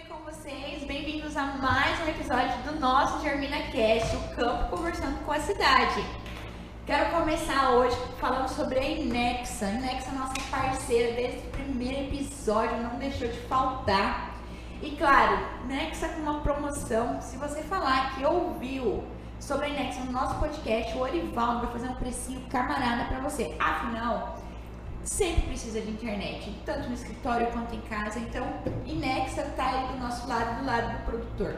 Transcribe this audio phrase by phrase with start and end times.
[0.00, 0.84] bem com vocês?
[0.84, 6.02] Bem-vindos a mais um episódio do nosso Germina Cast, o campo conversando com a cidade.
[6.86, 9.66] Quero começar hoje falando sobre a Inexa.
[9.66, 14.36] A Inexa é nossa parceira desde o primeiro episódio, não deixou de faltar.
[14.80, 17.20] E claro, Inexa com uma promoção.
[17.20, 19.04] Se você falar que ouviu
[19.38, 23.54] sobre a Inexa no nosso podcast, o Orivaldo vai fazer um precinho camarada para você.
[23.58, 24.39] Afinal,
[25.04, 28.18] sempre precisa de internet, tanto no escritório quanto em casa.
[28.18, 28.46] Então,
[28.86, 31.56] Inexa está aí do nosso lado, do lado do produtor.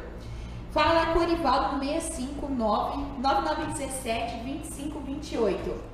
[0.70, 5.92] Fala com o Orivaldo no 659 9917 2528.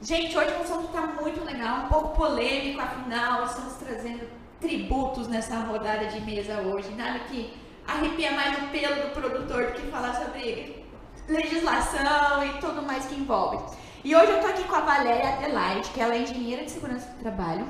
[0.00, 4.28] Gente, hoje o assunto está muito legal, um pouco polêmico, afinal, estamos trazendo
[4.60, 6.88] tributos nessa rodada de mesa hoje.
[6.94, 7.52] Nada que
[7.86, 10.84] arrepia mais o pelo do produtor do que falar sobre
[11.28, 13.58] legislação e tudo mais que envolve.
[14.04, 17.08] E hoje eu tô aqui com a Valéria Adelaide, que ela é engenheira de segurança
[17.08, 17.66] do trabalho,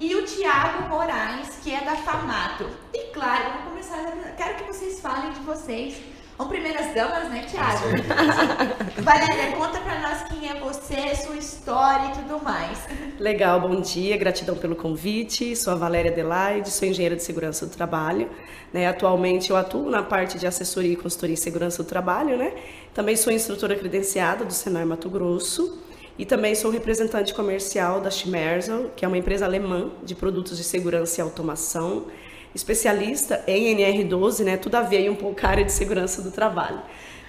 [0.00, 2.68] e o Tiago Moraes, que é da FAMATO.
[2.92, 6.00] E claro, vamos começar, quero que vocês falem de vocês.
[6.38, 7.84] São primeiras damas, né, Tiago?
[9.02, 12.78] Valéria, conta pra nós quem é você, sua história e tudo mais.
[13.18, 15.56] Legal, bom dia, gratidão pelo convite.
[15.56, 18.30] Sou a Valéria Adelaide, sou engenheira de segurança do trabalho.
[18.72, 22.52] Né, atualmente eu atuo na parte de assessoria e consultoria em segurança do trabalho, né?
[22.94, 25.76] Também sou instrutora credenciada do Senai Mato Grosso
[26.16, 30.62] e também sou representante comercial da Schmersel, que é uma empresa alemã de produtos de
[30.62, 32.04] segurança e automação,
[32.54, 34.56] especialista em NR12, né?
[34.56, 36.80] Tudo a ver aí um pouco a área de segurança do trabalho.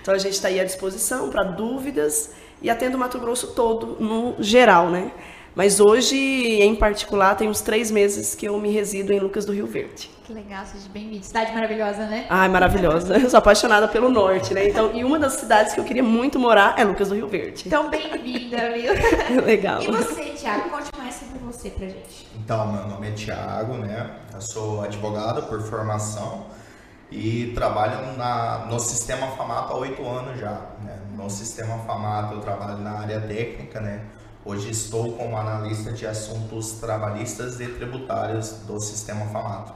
[0.02, 3.98] Então a gente está aí à disposição para dúvidas e atendo o Mato Grosso todo
[4.00, 5.12] no geral, né?
[5.60, 9.52] Mas hoje, em particular, tem uns três meses que eu me resido em Lucas do
[9.52, 10.10] Rio Verde.
[10.24, 11.22] Que legal, seja bem-vindo.
[11.26, 12.28] Cidade maravilhosa, né?
[12.30, 13.18] Ai, maravilhosa.
[13.18, 14.70] Eu sou apaixonada pelo norte, né?
[14.70, 17.64] Então, e uma das cidades que eu queria muito morar é Lucas do Rio Verde.
[17.68, 18.94] Então, bem-vinda, viu?
[19.44, 19.84] legal.
[19.84, 22.26] E você, Tiago, conte mais sobre você pra gente.
[22.38, 24.12] Então, meu nome é Tiago, né?
[24.34, 26.46] Eu sou advogado por formação
[27.12, 30.54] e trabalho na, no sistema FAMATO há oito anos já.
[30.82, 30.98] Né?
[31.18, 34.06] No sistema FAMATO eu trabalho na área técnica, né?
[34.46, 39.74] Hoje estou como analista de assuntos trabalhistas e tributários do sistema FAMATO.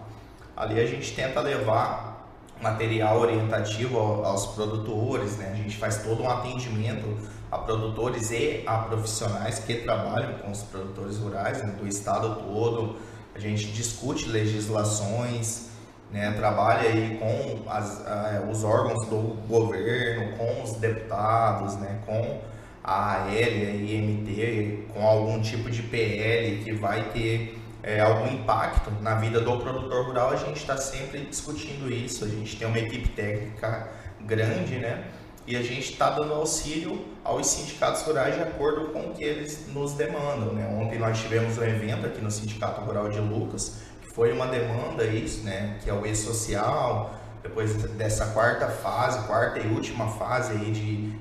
[0.56, 2.30] Ali a gente tenta levar
[2.62, 5.50] material orientativo aos produtores, né?
[5.52, 7.06] a gente faz todo um atendimento
[7.52, 11.76] a produtores e a profissionais que trabalham com os produtores rurais né?
[11.78, 12.96] do estado todo.
[13.36, 15.72] A gente discute legislações,
[16.10, 16.32] né?
[16.38, 22.00] trabalha aí com as, uh, os órgãos do governo, com os deputados, né?
[22.06, 22.53] com
[22.84, 28.92] a AL e MT com algum tipo de PL que vai ter é, algum impacto
[29.02, 32.24] na vida do produtor rural, a gente está sempre discutindo isso.
[32.24, 33.90] A gente tem uma equipe técnica
[34.22, 35.06] grande, né?
[35.46, 39.68] E a gente está dando auxílio aos sindicatos rurais de acordo com o que eles
[39.74, 40.54] nos demandam.
[40.54, 40.66] Né?
[40.82, 45.04] Ontem nós tivemos um evento aqui no Sindicato Rural de Lucas, que foi uma demanda
[45.04, 45.78] isso, né?
[45.84, 51.14] que é o e-social, depois dessa quarta fase, quarta e última fase aí de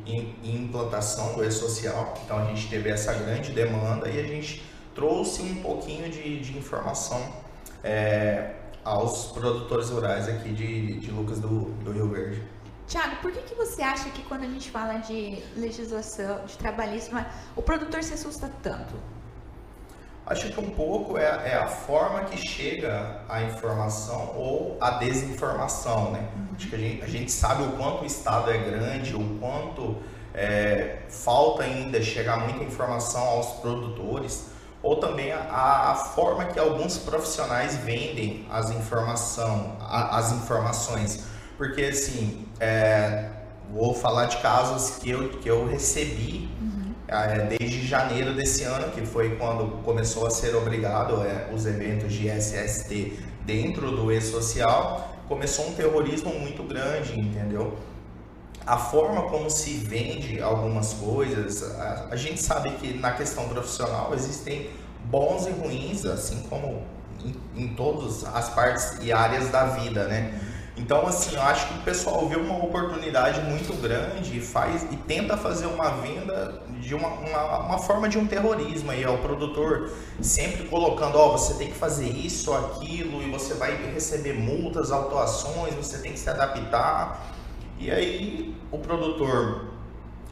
[0.45, 2.15] implantação do e-social.
[2.25, 6.57] Então a gente teve essa grande demanda e a gente trouxe um pouquinho de, de
[6.57, 7.21] informação
[7.83, 12.43] é, aos produtores rurais aqui de, de Lucas do, do Rio Verde.
[12.87, 17.25] Tiago, por que, que você acha que quando a gente fala de legislação, de trabalhismo,
[17.57, 18.95] o produtor se assusta tanto?
[20.25, 26.13] Acho que um pouco é, é, a forma que chega a informação ou a desinformação,
[26.13, 26.29] né?
[26.37, 26.47] Uhum.
[26.57, 29.97] Acho que a gente, a gente, sabe o quanto o Estado é grande, o quanto
[30.33, 34.47] é, falta ainda chegar muita informação aos produtores,
[34.81, 41.25] ou também a, a forma que alguns profissionais vendem as, informação, a, as informações.
[41.57, 43.29] Porque, assim, é,
[43.73, 46.72] vou falar de casos que eu, que eu recebi é,
[47.49, 52.29] desde janeiro desse ano, que foi quando começou a ser obrigado é, os eventos de
[52.29, 57.77] SST dentro do e-social, começou um terrorismo muito grande, entendeu?
[58.65, 64.15] A forma como se vende algumas coisas, a, a gente sabe que na questão profissional
[64.15, 64.71] existem
[65.05, 66.83] bons e ruins, assim como
[67.25, 70.41] em, em todas as partes e áreas da vida, né?
[70.77, 74.97] Então, assim, eu acho que o pessoal vê uma oportunidade muito grande e faz e
[74.97, 79.19] tenta fazer uma venda de uma, uma, uma forma de um terrorismo aí, ó, o
[79.19, 84.91] produtor sempre colocando, ó, você tem que fazer isso, aquilo, e você vai receber multas,
[84.91, 87.23] autuações, você tem que se adaptar.
[87.79, 89.73] E aí o produtor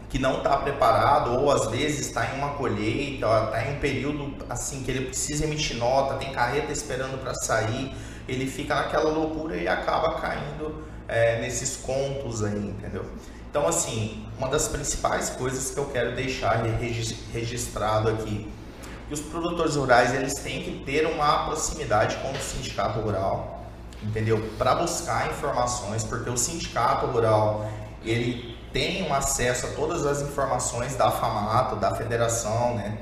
[0.08, 4.34] que não está preparado ou às vezes está em uma colheita, está em um período
[4.48, 7.94] assim que ele precisa emitir nota, tem carreta esperando para sair
[8.30, 13.04] ele fica naquela loucura e acaba caindo é, nesses contos aí, entendeu?
[13.50, 16.62] Então, assim, uma das principais coisas que eu quero deixar
[17.32, 18.48] registrado aqui,
[19.08, 23.66] que os produtores rurais eles têm que ter uma proximidade com o sindicato rural,
[24.00, 24.48] entendeu?
[24.56, 27.68] Para buscar informações, porque o sindicato rural
[28.04, 32.98] ele tem um acesso a todas as informações da FAMATO, da federação, né?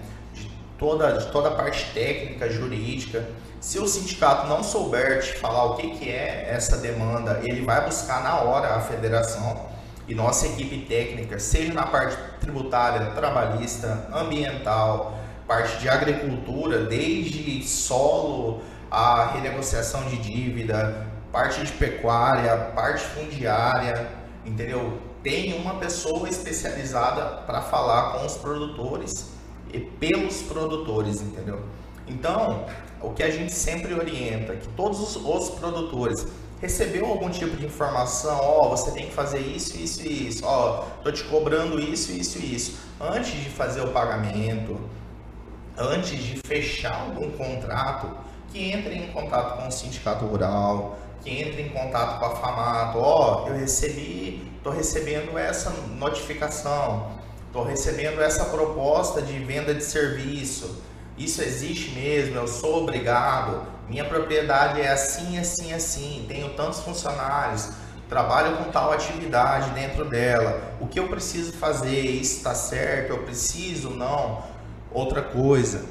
[0.79, 3.27] Toda, toda a parte técnica, jurídica.
[3.61, 7.85] Se o sindicato não souber te falar o que, que é essa demanda, ele vai
[7.85, 9.67] buscar na hora a federação
[10.07, 18.63] e nossa equipe técnica, seja na parte tributária, trabalhista, ambiental, parte de agricultura, desde solo,
[18.91, 24.09] a renegociação de dívida, parte de pecuária, parte fundiária,
[24.47, 24.99] entendeu?
[25.23, 29.38] Tem uma pessoa especializada para falar com os produtores
[29.73, 31.62] e pelos produtores, entendeu?
[32.06, 32.67] Então,
[33.00, 36.26] o que a gente sempre orienta, que todos os, os produtores
[36.61, 40.44] recebeu algum tipo de informação, ó, oh, você tem que fazer isso, isso e isso,
[40.44, 44.79] ó, oh, tô te cobrando isso, isso e isso, antes de fazer o pagamento,
[45.76, 48.11] antes de fechar algum contrato,
[48.53, 52.99] que entre em contato com o sindicato rural, que entre em contato com a FAMATO,
[52.99, 57.18] ó, oh, eu recebi, tô recebendo essa notificação,
[57.53, 60.83] tô recebendo essa proposta de venda de serviço,
[61.17, 67.71] isso existe mesmo, eu sou obrigado, minha propriedade é assim, assim, assim, tenho tantos funcionários,
[68.09, 73.19] trabalho com tal atividade dentro dela, o que eu preciso fazer, isso está certo, eu
[73.19, 74.43] preciso, não.
[74.91, 75.85] Outra coisa,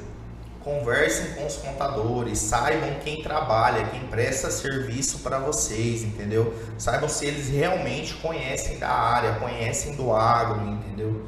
[0.60, 6.54] conversem com os contadores, saibam quem trabalha, quem presta serviço para vocês, entendeu?
[6.76, 11.24] Saibam se eles realmente conhecem da área, conhecem do agro, entendeu?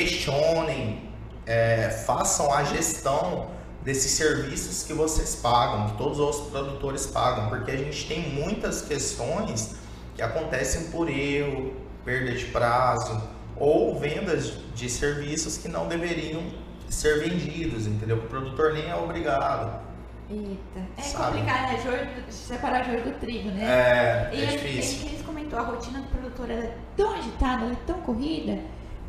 [0.00, 1.10] Questionem,
[1.44, 3.50] é, façam a gestão
[3.82, 8.80] desses serviços que vocês pagam, que todos os produtores pagam, porque a gente tem muitas
[8.80, 9.74] questões
[10.14, 13.22] que acontecem por erro, perda de prazo
[13.58, 16.42] ou vendas de serviços que não deveriam
[16.88, 18.16] ser vendidos, entendeu?
[18.16, 19.82] O produtor nem é obrigado.
[20.30, 21.38] Eita, é sabe?
[21.38, 21.80] complicado, né?
[21.82, 23.64] Joio, separar joio do trigo, né?
[23.64, 25.08] É, e é difícil.
[25.08, 28.58] E, e, comentou, a rotina do produtor é tão agitada, é tão corrida,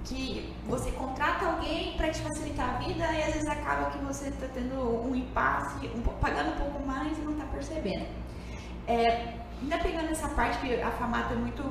[0.05, 4.29] que você contrata alguém para te facilitar a vida e às vezes acaba que você
[4.29, 4.75] está tendo
[5.07, 8.05] um impasse, um, pagando um pouco mais e não está percebendo.
[8.87, 11.63] É, ainda pegando essa parte que a Famata é muito.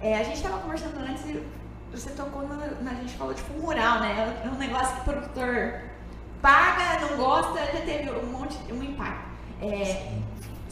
[0.00, 1.44] É, a gente estava conversando antes e
[1.92, 4.42] você tocou no, a gente falou fundo rural, né?
[4.44, 5.80] É um negócio que o produtor
[6.40, 9.28] paga, não gosta, já teve um monte, um impacto.
[9.60, 10.12] É,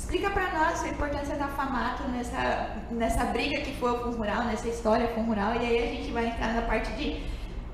[0.06, 4.44] Explica para nós a importância da FAMATO nessa, nessa briga que foi o Fundo Rural,
[4.44, 7.24] nessa história Fundo Rural, e aí a gente vai entrar na parte de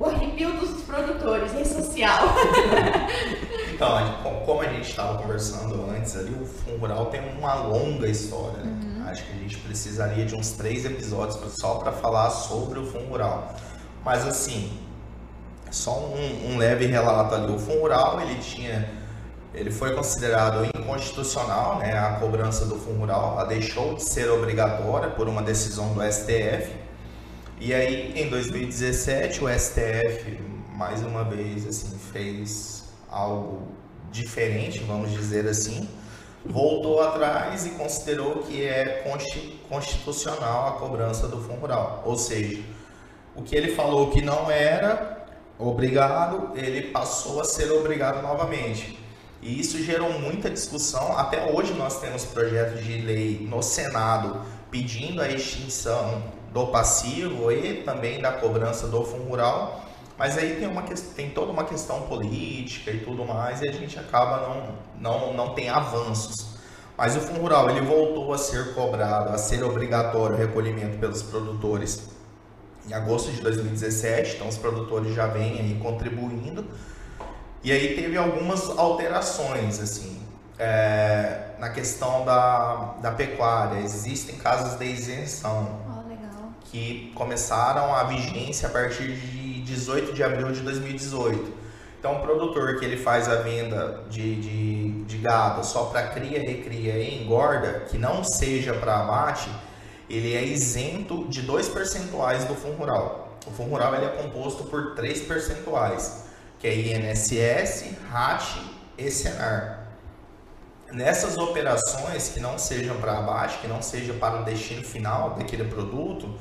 [0.00, 2.24] o arrepio dos produtores, rede social.
[3.74, 8.64] então, como a gente estava conversando antes ali, o Fundo Rural tem uma longa história.
[8.64, 8.80] Né?
[8.82, 9.10] Uhum.
[9.10, 13.10] Acho que a gente precisaria de uns três episódios só para falar sobre o Fundo
[13.10, 13.54] Rural.
[14.02, 14.72] Mas assim,
[15.70, 17.52] só um, um leve relato ali.
[17.52, 19.01] O Fundo Rural, ele tinha
[19.54, 25.10] ele foi considerado inconstitucional, né, a cobrança do fundo rural, ela deixou de ser obrigatória
[25.10, 26.74] por uma decisão do STF.
[27.60, 30.40] E aí, em 2017, o STF
[30.74, 33.68] mais uma vez assim fez algo
[34.10, 35.88] diferente, vamos dizer assim,
[36.44, 39.04] voltou atrás e considerou que é
[39.68, 42.02] constitucional a cobrança do fundo rural.
[42.04, 42.62] Ou seja,
[43.36, 45.24] o que ele falou que não era
[45.58, 49.01] obrigado, ele passou a ser obrigado novamente.
[49.42, 51.18] E isso gerou muita discussão.
[51.18, 56.22] Até hoje nós temos projetos de lei no Senado pedindo a extinção
[56.52, 59.84] do passivo e também da cobrança do fundo rural.
[60.16, 63.98] Mas aí tem, uma, tem toda uma questão política e tudo mais e a gente
[63.98, 66.52] acaba não, não, não tem avanços.
[66.96, 71.20] Mas o fundo rural ele voltou a ser cobrado, a ser obrigatório o recolhimento pelos
[71.20, 72.10] produtores
[72.88, 74.36] em agosto de 2017.
[74.36, 76.64] Então os produtores já vêm aí contribuindo
[77.64, 80.20] e aí teve algumas alterações, assim,
[80.58, 83.78] é, na questão da, da pecuária.
[83.80, 90.50] Existem casos de isenção oh, que começaram a vigência a partir de 18 de abril
[90.50, 91.62] de 2018.
[92.00, 96.40] Então, o produtor que ele faz a venda de, de, de gado só para cria,
[96.40, 99.48] recria e engorda, que não seja para abate,
[100.10, 103.38] ele é isento de 2 percentuais do fundo rural.
[103.46, 106.31] O fundo rural ele é composto por 3 percentuais
[106.62, 108.44] que é INSS, RAT
[108.96, 109.88] e Senar.
[110.92, 115.64] Nessas operações que não sejam para abate, que não seja para o destino final daquele
[115.64, 116.38] produto,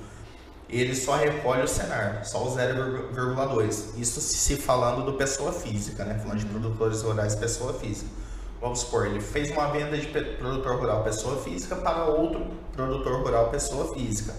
[0.69, 3.97] ele só recolhe o Senar, só o 0,2.
[3.97, 6.19] Isso se falando do pessoa física, né?
[6.19, 8.11] Falando de produtores rurais pessoa física.
[8.61, 13.49] Vamos supor, ele fez uma venda de produtor rural pessoa física para outro produtor rural
[13.49, 14.35] pessoa física.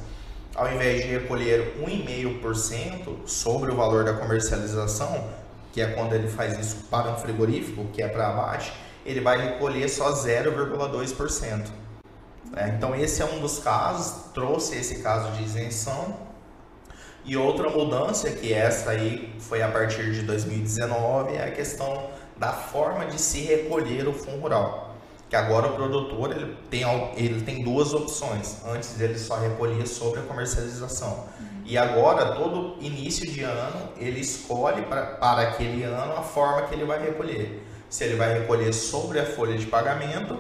[0.55, 5.42] Ao invés de recolher 1,5% sobre o valor da comercialização,
[5.73, 8.73] que é quando ele faz isso para um frigorífico, que é para abate,
[9.05, 11.67] ele vai recolher só 0,2%.
[12.53, 12.75] Né?
[12.77, 16.31] Então esse é um dos casos, trouxe esse caso de isenção.
[17.25, 22.53] E outra mudança, que essa aí foi a partir de 2019, é a questão da
[22.53, 24.97] forma de se recolher o fundo rural.
[25.31, 26.83] Que agora o produtor ele tem,
[27.17, 28.59] ele tem duas opções.
[28.67, 31.27] Antes ele só recolhia sobre a comercialização.
[31.65, 36.75] E agora, todo início de ano, ele escolhe pra, para aquele ano a forma que
[36.75, 37.63] ele vai recolher.
[37.89, 40.39] Se ele vai recolher sobre a folha de pagamento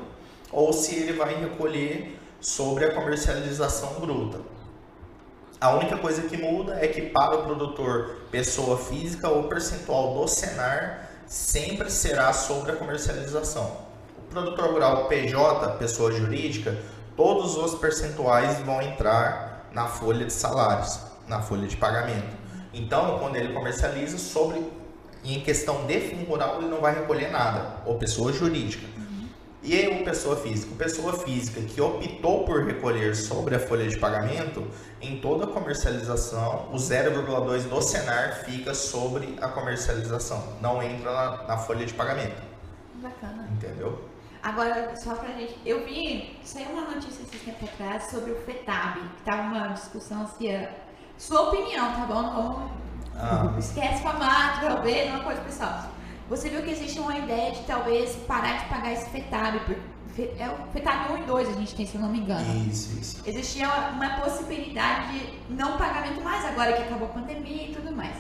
[0.51, 4.41] ou se ele vai recolher sobre a comercialização bruta.
[5.61, 10.27] A única coisa que muda é que para o produtor pessoa física, o percentual do
[10.27, 13.77] Senar sempre será sobre a comercialização.
[14.19, 16.77] O produtor rural PJ, pessoa jurídica,
[17.17, 22.37] todos os percentuais vão entrar na folha de salários, na folha de pagamento.
[22.73, 24.63] Então, quando ele comercializa sobre
[25.25, 28.87] em questão de fundo rural, ele não vai recolher nada, ou pessoa jurídica.
[29.65, 30.73] E o pessoa física?
[30.73, 34.67] O pessoa física que optou por recolher sobre a folha de pagamento,
[35.01, 41.45] em toda a comercialização, o 0,2 do Senar fica sobre a comercialização, não entra na,
[41.45, 42.43] na folha de pagamento.
[42.97, 43.49] Bacana.
[43.53, 44.09] Entendeu?
[44.43, 45.57] Agora, só pra gente.
[45.65, 50.23] Eu vi, saiu uma notícia esses tempos atrás sobre o FETAB, que tava uma discussão
[50.23, 50.49] assim.
[51.23, 52.21] Sua opinião, tá bom?
[52.21, 52.73] Não
[53.17, 53.55] ah.
[53.57, 55.85] esquece FAMAT, talvez, uma coisa pessoal.
[56.29, 59.61] Você viu que existe uma ideia de talvez parar de pagar esse FETAB,
[60.19, 62.45] é o FETAB 1 e 2 a gente tem, se eu não me engano.
[62.69, 63.23] Isso, isso.
[63.25, 68.17] Existia uma possibilidade de não pagamento mais agora que acabou a pandemia e tudo mais.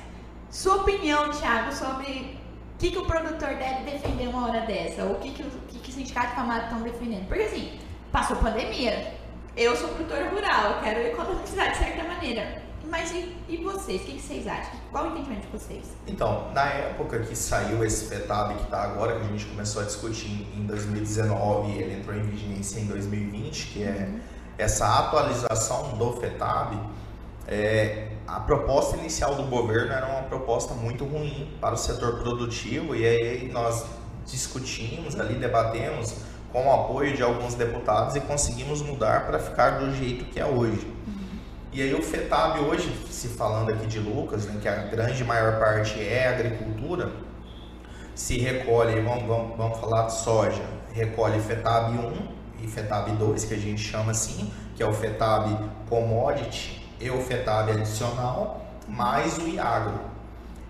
[0.48, 2.38] Sua opinião, Thiago, sobre
[2.76, 5.02] o que, que o produtor deve defender uma hora dessa?
[5.02, 7.26] Ou o que, que, o que, que o sindicato famado estão defendendo?
[7.26, 7.80] Porque assim,
[8.12, 9.12] passou pandemia,
[9.56, 12.70] eu sou produtor rural, eu quero economizar de certa maneira.
[12.88, 14.02] Mas e, e vocês?
[14.02, 14.72] O que, vocês acham?
[14.90, 15.84] Qual o entendimento de vocês?
[16.06, 19.84] Então, na época que saiu esse FETAB que está agora, que a gente começou a
[19.84, 24.20] discutir em 2019 e ele entrou em vigência em 2020, que é uhum.
[24.58, 26.78] essa atualização do FETAB,
[27.46, 32.94] é, a proposta inicial do governo era uma proposta muito ruim para o setor produtivo
[32.94, 33.84] e aí nós
[34.26, 36.14] discutimos ali, debatemos
[36.52, 40.46] com o apoio de alguns deputados e conseguimos mudar para ficar do jeito que é
[40.46, 40.91] hoje.
[41.74, 45.58] E aí o FETAB hoje, se falando aqui de Lucas, né, que a grande maior
[45.58, 47.10] parte é agricultura,
[48.14, 50.62] se recolhe, vamos, vamos, vamos falar de soja,
[50.92, 52.28] recolhe FETAB 1
[52.62, 57.22] e FETAB 2, que a gente chama assim, que é o FETAB Commodity e o
[57.22, 59.98] FETAB adicional, mais o IAGRO.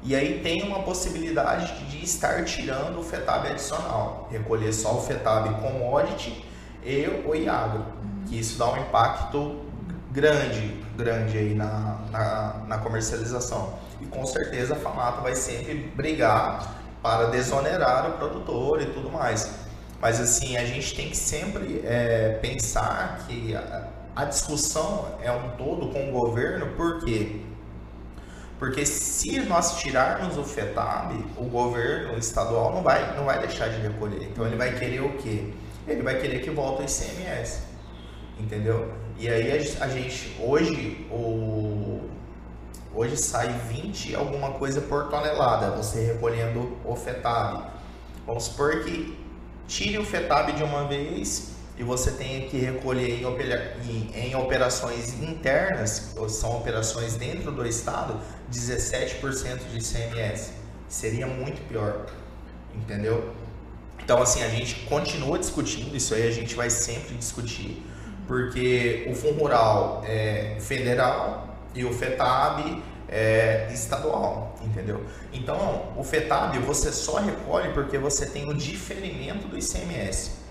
[0.04, 5.60] E aí tem uma possibilidade de estar tirando o FETAB adicional, recolher só o FETAB
[5.60, 6.46] Commodity
[6.84, 7.86] e o IAGRO,
[8.28, 9.71] que isso dá um impacto
[10.12, 13.78] grande, grande aí na, na, na comercialização.
[14.00, 19.50] E com certeza a Famata vai sempre brigar para desonerar o produtor e tudo mais.
[20.00, 25.50] Mas assim, a gente tem que sempre é, pensar que a, a, discussão é um
[25.50, 27.40] todo com o governo, por quê?
[28.58, 33.80] Porque se nós tirarmos o FETAB, o governo estadual não vai, não vai deixar de
[33.80, 34.24] recolher.
[34.24, 35.52] Então ele vai querer o quê?
[35.86, 37.72] Ele vai querer que volte o ICMS
[38.38, 38.92] entendeu?
[39.18, 42.00] E aí a, gente, hoje, o,
[42.94, 47.70] hoje sai 20 alguma coisa por tonelada, você recolhendo o FETAB.
[48.26, 49.16] Vamos supor que
[49.66, 56.12] tire o FETAB de uma vez e você tenha que recolher em, em, operações internas,
[56.16, 60.52] ou são operações dentro do estado, 17% de ICMS.
[60.88, 62.06] Seria muito pior,
[62.74, 63.32] entendeu?
[64.04, 67.82] Então, assim, a gente continua discutindo isso aí, a gente vai sempre discutir
[68.26, 75.04] porque o Fundo Rural é federal e o FETAB é estadual, entendeu?
[75.32, 80.42] Então, o FETAB você só recolhe porque você tem o diferimento do ICMS.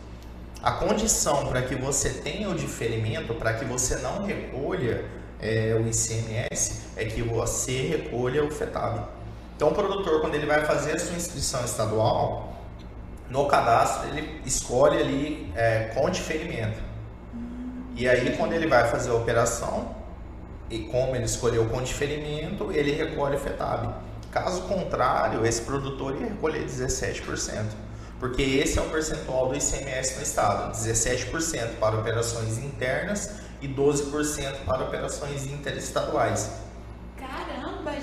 [0.61, 5.05] A condição para que você tenha o diferimento, para que você não recolha
[5.39, 9.07] é, o ICMS, é que você recolha o FETAB.
[9.55, 12.51] Então, o produtor, quando ele vai fazer a sua inscrição estadual,
[13.29, 16.90] no cadastro ele escolhe ali é, com diferimento.
[18.01, 19.95] E aí, quando ele vai fazer a operação,
[20.71, 23.93] e como ele escolheu com diferimento, ele recolhe o FETAB.
[24.31, 27.63] Caso contrário, esse produtor ia recolher 17%,
[28.19, 34.65] porque esse é o percentual do ICMS no estado: 17% para operações internas e 12%
[34.65, 36.49] para operações interestaduais.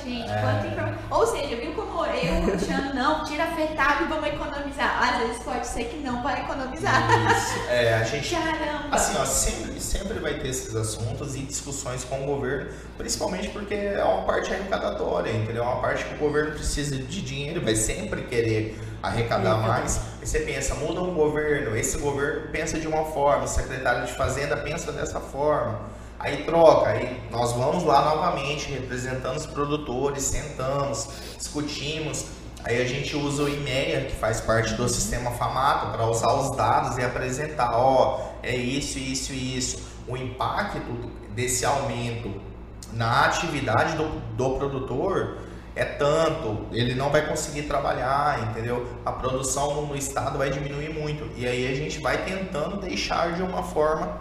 [0.09, 0.31] Gente!
[0.31, 0.95] É...
[1.11, 5.03] Ou seja, viu como eu, Luciano, não, tira afetado e vamos economizar.
[5.03, 7.03] Às vezes pode ser que não vai economizar.
[7.31, 8.35] Isso, é, a gente.
[8.35, 8.97] Caramba!
[8.97, 13.75] Assim, ó, sempre, sempre vai ter esses assuntos e discussões com o governo, principalmente porque
[13.75, 15.63] é uma parte arrecadatória, entendeu?
[15.63, 20.01] É uma parte que o governo precisa de dinheiro, vai sempre querer arrecadar mais.
[20.23, 24.13] E você pensa, muda um governo, esse governo pensa de uma forma, o secretário de
[24.15, 25.98] Fazenda pensa dessa forma.
[26.19, 32.27] Aí troca, aí nós vamos lá novamente, representando os produtores, sentamos, discutimos.
[32.65, 36.57] Aí a gente usa o IMEA, que faz parte do sistema FAMATO, para usar os
[36.57, 39.81] dados e apresentar, ó, é isso, isso e isso.
[40.09, 40.81] O impacto
[41.37, 42.41] desse aumento
[42.93, 45.39] na atividade do, do produtor
[45.77, 48.89] é tanto, ele não vai conseguir trabalhar, entendeu?
[49.07, 51.31] A produção no estado vai diminuir muito.
[51.37, 54.19] E aí a gente vai tentando deixar de uma forma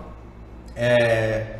[0.75, 1.57] é,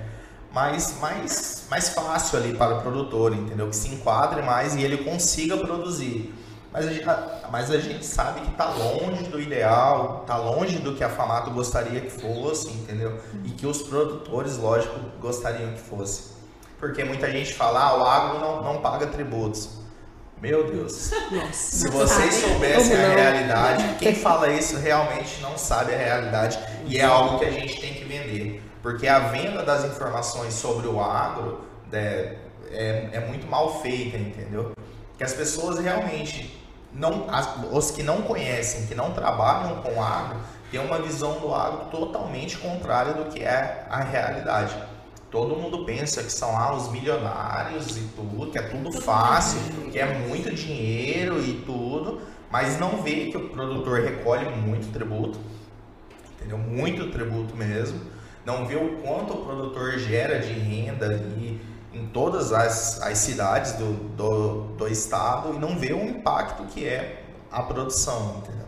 [0.58, 3.70] mais, mais, mais fácil ali para o produtor, entendeu?
[3.70, 6.34] Que se enquadre mais e ele consiga produzir.
[6.74, 7.06] Mas a gente,
[7.52, 11.52] mas a gente sabe que está longe do ideal, está longe do que a Famato
[11.52, 13.20] gostaria que fosse, entendeu?
[13.46, 16.32] E que os produtores, lógico, gostariam que fosse.
[16.80, 19.70] Porque muita gente fala, ah, o agro não, não paga tributos.
[20.42, 21.12] Meu Deus.
[21.32, 26.98] Nossa, Se vocês soubessem a realidade, quem fala isso realmente não sabe a realidade e
[26.98, 28.64] é algo que a gente tem que vender.
[28.88, 31.60] Porque a venda das informações sobre o agro
[31.91, 32.38] é,
[32.72, 34.72] é, é muito mal feita, entendeu?
[35.17, 36.58] Que as pessoas realmente,
[36.94, 40.38] não, as, os que não conhecem, que não trabalham com agro,
[40.72, 44.74] têm uma visão do agro totalmente contrária do que é a realidade.
[45.29, 49.60] Todo mundo pensa que são ah, os milionários e tudo, que é tudo fácil,
[49.91, 55.38] que é muito dinheiro e tudo, mas não vê que o produtor recolhe muito tributo,
[56.38, 56.58] entendeu?
[56.58, 58.15] Muito tributo mesmo.
[58.48, 61.60] Não vê o quanto o produtor gera de renda ali
[61.94, 66.88] em todas as, as cidades do, do, do estado e não vê o impacto que
[66.88, 68.68] é a produção, entendeu?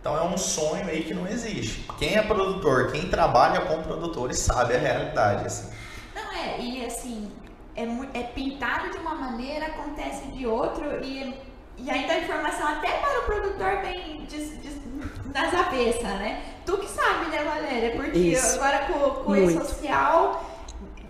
[0.00, 1.84] Então é um sonho aí que não existe.
[1.98, 5.44] Quem é produtor, quem trabalha com produtores sabe a realidade.
[5.44, 5.72] Assim.
[6.14, 7.32] Não é, e assim,
[7.74, 7.82] é,
[8.20, 11.34] é pintado de uma maneira, acontece de outro, e,
[11.76, 14.76] e ainda a informação até para o produtor vem des, des,
[15.32, 16.42] nas avessas, né?
[16.64, 17.90] Tu que sabe, né, Valéria?
[17.90, 18.56] Porque Isso.
[18.56, 20.50] agora com, com o e-social.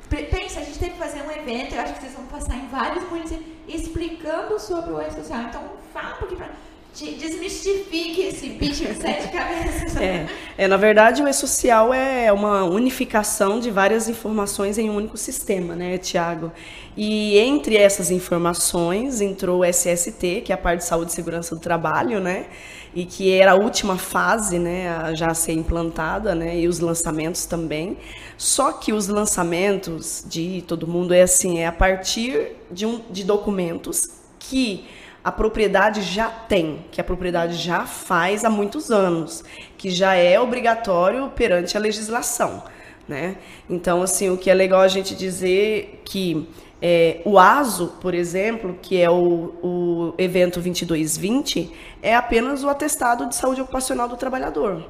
[0.09, 2.69] Pensa, a gente tem que fazer um evento, eu acho que vocês vão passar em
[2.69, 5.41] vários municípios explicando sobre o e-social.
[5.43, 5.63] Então,
[5.93, 6.51] fala um pouquinho pra
[6.95, 9.97] desmistifique esse bicho de sete cabeças.
[9.97, 10.27] É,
[10.57, 15.75] é, na verdade, o e-social é uma unificação de várias informações em um único sistema,
[15.75, 16.53] né, Tiago?
[16.97, 21.55] E entre essas informações entrou o SST, que é a parte de saúde e segurança
[21.55, 22.47] do trabalho, né?
[22.95, 26.61] E que era a última fase, né, a já ser implantada, né?
[26.61, 27.99] E os lançamentos também.
[28.39, 33.25] Só que os lançamentos de todo mundo é assim, é a partir de, um, de
[33.25, 34.85] documentos que
[35.25, 39.43] a propriedade já tem, que a propriedade já faz há muitos anos,
[39.79, 42.63] que já é obrigatório perante a legislação.
[43.09, 43.37] Né?
[43.69, 46.47] Então, assim, o que é legal a gente dizer que
[46.81, 53.27] é, o ASO, por exemplo, que é o, o evento 2220, é apenas o atestado
[53.27, 54.85] de saúde ocupacional do trabalhador.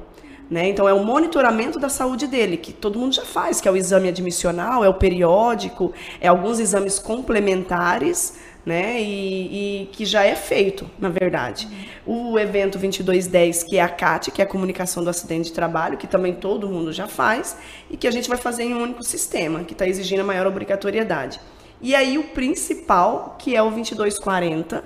[0.49, 0.67] Né?
[0.67, 3.77] Então, é o monitoramento da saúde dele, que todo mundo já faz, que é o
[3.77, 8.33] exame admissional, é o periódico, é alguns exames complementares
[8.65, 8.99] né?
[8.99, 11.67] E, e, que já é feito, na verdade.
[12.05, 15.97] O evento 2210, que é a CAT, que é a comunicação do acidente de trabalho,
[15.97, 17.57] que também todo mundo já faz,
[17.89, 20.47] e que a gente vai fazer em um único sistema, que está exigindo a maior
[20.47, 21.39] obrigatoriedade.
[21.81, 24.83] E aí o principal, que é o 2240,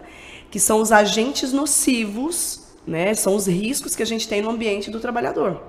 [0.51, 3.13] que são os agentes nocivos, né?
[3.13, 5.61] São os riscos que a gente tem no ambiente do trabalhador.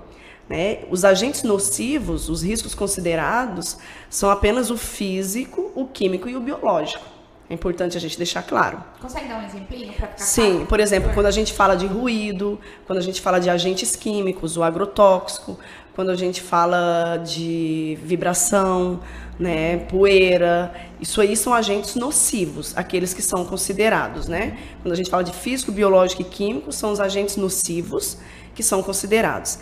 [0.49, 0.79] Né?
[0.89, 3.77] Os agentes nocivos, os riscos considerados,
[4.09, 7.20] são apenas o físico, o químico e o biológico.
[7.51, 8.81] É importante a gente deixar claro.
[9.01, 10.65] Consegue dar um exemplinho para ficar Sim, claro?
[10.67, 14.55] por exemplo, quando a gente fala de ruído, quando a gente fala de agentes químicos,
[14.55, 15.59] o agrotóxico,
[15.93, 19.01] quando a gente fala de vibração,
[19.37, 24.57] né, poeira, isso aí são agentes nocivos, aqueles que são considerados, né?
[24.81, 28.17] Quando a gente fala de físico, biológico e químico, são os agentes nocivos
[28.55, 29.59] que são considerados.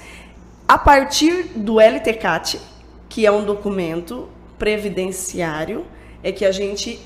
[0.67, 2.61] A partir do LTCAT,
[3.09, 5.87] que é um documento previdenciário,
[6.21, 6.99] é que a gente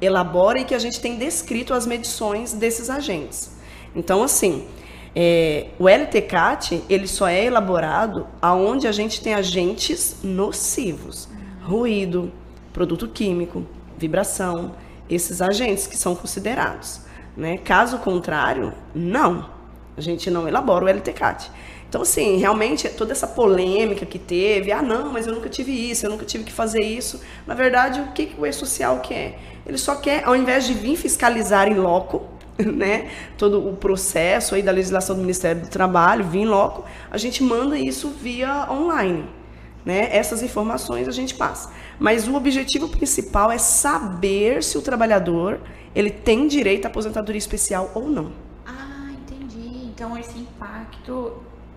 [0.00, 3.50] elabora e que a gente tem descrito as medições desses agentes.
[3.94, 4.66] Então, assim,
[5.14, 11.28] é, o LTCAT ele só é elaborado aonde a gente tem agentes nocivos,
[11.62, 12.32] ruído,
[12.72, 13.64] produto químico,
[13.96, 14.76] vibração,
[15.08, 17.00] esses agentes que são considerados.
[17.36, 17.58] Né?
[17.58, 19.50] Caso contrário, não,
[19.96, 21.50] a gente não elabora o LTCAT.
[21.88, 26.04] Então, assim, realmente, toda essa polêmica que teve, ah, não, mas eu nunca tive isso,
[26.04, 27.20] eu nunca tive que fazer isso.
[27.46, 29.38] Na verdade, o que, que o E-Social quer?
[29.64, 32.26] Ele só quer, ao invés de vir fiscalizar em loco,
[32.58, 37.16] né, todo o processo aí da legislação do Ministério do Trabalho, vir em loco, a
[37.16, 39.24] gente manda isso via online.
[39.84, 40.14] Né?
[40.14, 41.72] Essas informações a gente passa.
[41.98, 45.60] Mas o objetivo principal é saber se o trabalhador
[45.94, 48.32] ele tem direito à aposentadoria especial ou não.
[48.66, 49.86] Ah, entendi.
[49.86, 51.32] Então esse impacto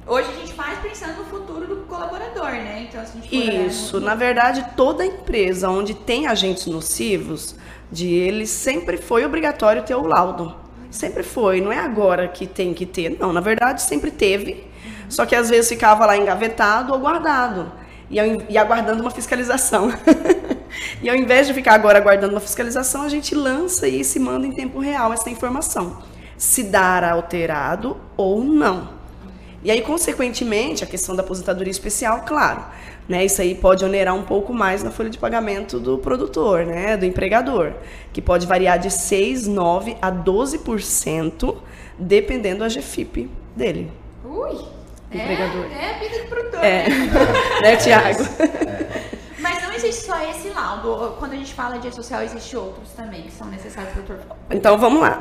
[0.08, 2.88] Hoje a gente faz pensando no futuro do colaborador, né?
[2.90, 4.06] Então, se a gente Isso, no...
[4.08, 7.56] na verdade, toda empresa onde tem agentes nocivos,
[7.92, 10.56] de eles sempre foi obrigatório ter o laudo.
[10.90, 13.18] Sempre foi, não é agora que tem que ter.
[13.20, 14.54] Não, na verdade sempre teve.
[14.54, 14.92] Uhum.
[15.10, 17.72] Só que às vezes ficava lá engavetado ou guardado.
[18.10, 18.18] E,
[18.50, 19.90] e aguardando uma fiscalização.
[21.02, 24.46] e ao invés de ficar agora aguardando uma fiscalização, a gente lança e se manda
[24.46, 26.02] em tempo real essa informação.
[26.36, 29.01] Se dará alterado ou não.
[29.64, 32.66] E aí, consequentemente, a questão da aposentadoria especial, claro,
[33.08, 36.98] né, isso aí pode onerar um pouco mais na folha de pagamento do produtor, né,
[36.98, 37.74] do empregador,
[38.12, 41.58] que pode variar de 6, 9 a 12%,
[42.00, 43.92] dependendo da GFIP dele.
[44.26, 44.82] Ui!
[45.12, 45.66] Empregador.
[45.66, 46.64] É, é a vida do produtor.
[46.64, 46.90] É,
[47.62, 48.24] né, Tiago?
[49.40, 51.16] Mas não existe só esse laudo.
[51.20, 54.20] Quando a gente fala de social, existem outros também que são necessários, doutor.
[54.50, 55.20] Então, vamos lá.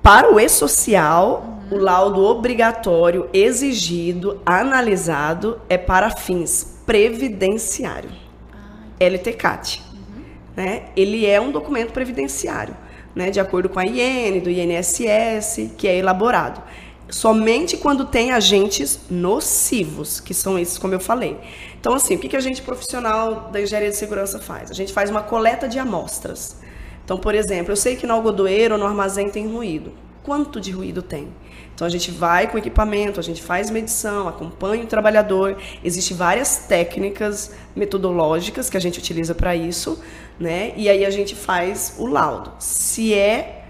[0.00, 8.10] Para o e-social, o laudo obrigatório exigido, analisado, é para fins previdenciário.
[8.52, 9.82] Ah, LTCAT.
[9.92, 10.22] Uhum.
[10.56, 10.84] Né?
[10.96, 12.76] Ele é um documento previdenciário,
[13.12, 13.28] né?
[13.28, 16.62] de acordo com a IN, do INSS, que é elaborado.
[17.10, 21.36] Somente quando tem agentes nocivos, que são esses, como eu falei.
[21.80, 24.70] Então, assim, o que, que a gente profissional da engenharia de segurança faz?
[24.70, 26.56] A gente faz uma coleta de amostras.
[27.04, 29.92] Então, por exemplo, eu sei que no algodoeiro ou no armazém tem ruído.
[30.22, 31.28] Quanto de ruído tem?
[31.74, 35.56] Então a gente vai com equipamento, a gente faz medição, acompanha o trabalhador.
[35.82, 40.00] Existem várias técnicas metodológicas que a gente utiliza para isso,
[40.38, 40.72] né?
[40.76, 42.52] E aí a gente faz o laudo.
[42.60, 43.64] Se é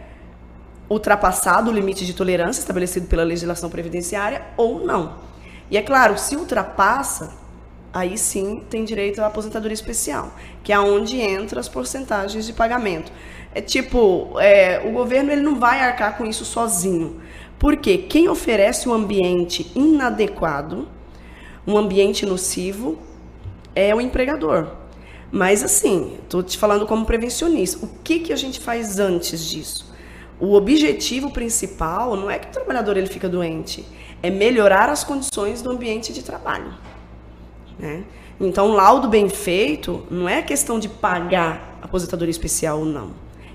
[0.88, 5.16] ultrapassado o limite de tolerância estabelecido pela legislação previdenciária ou não.
[5.70, 7.32] E é claro, se ultrapassa,
[7.92, 13.10] aí sim tem direito à aposentadoria especial, que é onde entra as porcentagens de pagamento.
[13.54, 17.20] É tipo, é, o governo ele não vai arcar com isso sozinho.
[17.64, 20.86] Porque quem oferece um ambiente inadequado,
[21.66, 22.98] um ambiente nocivo,
[23.74, 24.66] é o empregador.
[25.32, 27.86] Mas assim, estou te falando como prevencionista.
[27.86, 29.90] O que, que a gente faz antes disso?
[30.38, 33.82] O objetivo principal não é que o trabalhador ele fica doente,
[34.22, 36.74] é melhorar as condições do ambiente de trabalho.
[37.78, 38.04] Né?
[38.38, 43.12] Então, laudo bem feito não é questão de pagar aposentadoria especial ou não,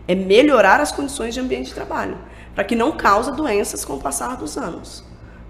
[0.07, 2.17] é melhorar as condições de ambiente de trabalho
[2.53, 5.03] para que não cause doenças com o passar dos anos.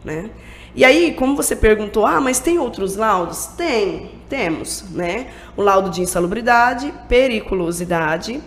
[0.03, 0.29] Né?
[0.75, 3.47] E aí, como você perguntou, ah, mas tem outros laudos?
[3.47, 5.27] Tem, temos, né?
[5.57, 8.41] O laudo de insalubridade, periculosidade,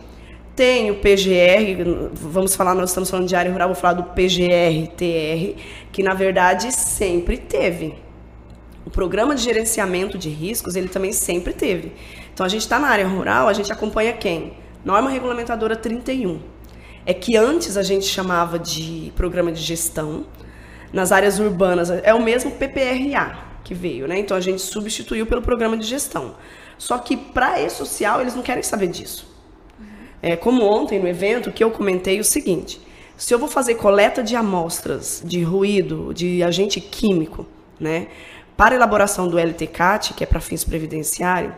[0.55, 5.59] tem o PGR, vamos falar, nós estamos falando de área rural, vou falar do PGR-TR,
[5.91, 7.95] que na verdade sempre teve.
[8.85, 11.93] O programa de gerenciamento de riscos, ele também sempre teve.
[12.33, 14.53] Então a gente está na área rural, a gente acompanha quem?
[14.85, 16.41] Norma Regulamentadora 31
[17.05, 20.25] é que antes a gente chamava de programa de gestão.
[20.93, 24.19] Nas áreas urbanas é o mesmo PPRA que veio, né?
[24.19, 26.35] Então a gente substituiu pelo programa de gestão.
[26.77, 29.27] Só que para e-social eles não querem saber disso.
[30.21, 32.81] É, como ontem no evento que eu comentei o seguinte:
[33.17, 37.47] se eu vou fazer coleta de amostras de ruído, de agente químico,
[37.81, 38.09] né,
[38.57, 41.55] para elaboração do LTCAT, que é para fins previdenciários,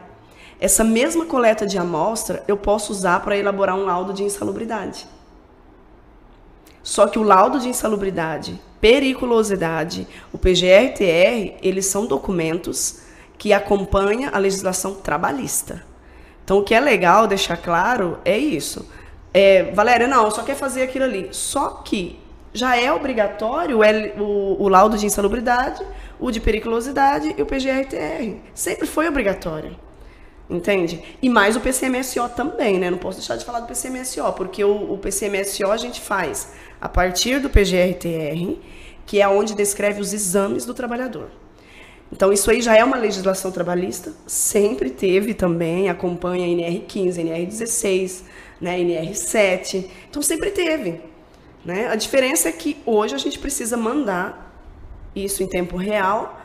[0.61, 5.07] essa mesma coleta de amostra eu posso usar para elaborar um laudo de insalubridade.
[6.84, 13.00] Só que o laudo de insalubridade, periculosidade, o PGR-TR, eles são documentos
[13.38, 15.82] que acompanham a legislação trabalhista.
[16.44, 18.86] Então, o que é legal deixar claro é isso.
[19.32, 21.28] É, Valéria, não, só quer fazer aquilo ali.
[21.32, 22.20] Só que
[22.52, 25.82] já é obrigatório o, o, o laudo de insalubridade,
[26.20, 28.36] o de periculosidade e o PGR-TR.
[28.54, 29.74] Sempre foi obrigatório.
[30.48, 31.02] Entende?
[31.22, 32.90] E mais o PCMSO também, né?
[32.90, 36.88] Não posso deixar de falar do PCMSO, porque o, o PCMSO a gente faz a
[36.88, 38.59] partir do PGRTR,
[39.07, 41.30] que é onde descreve os exames do trabalhador.
[42.12, 48.22] Então, isso aí já é uma legislação trabalhista, sempre teve também, acompanha NR15, NR16,
[48.61, 51.00] né, NR7, então sempre teve.
[51.64, 51.88] Né?
[51.88, 54.54] A diferença é que hoje a gente precisa mandar
[55.16, 56.40] isso em tempo real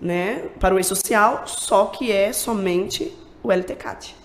[0.00, 3.12] né, para o e-social, só que é somente
[3.44, 4.16] o LTCAT.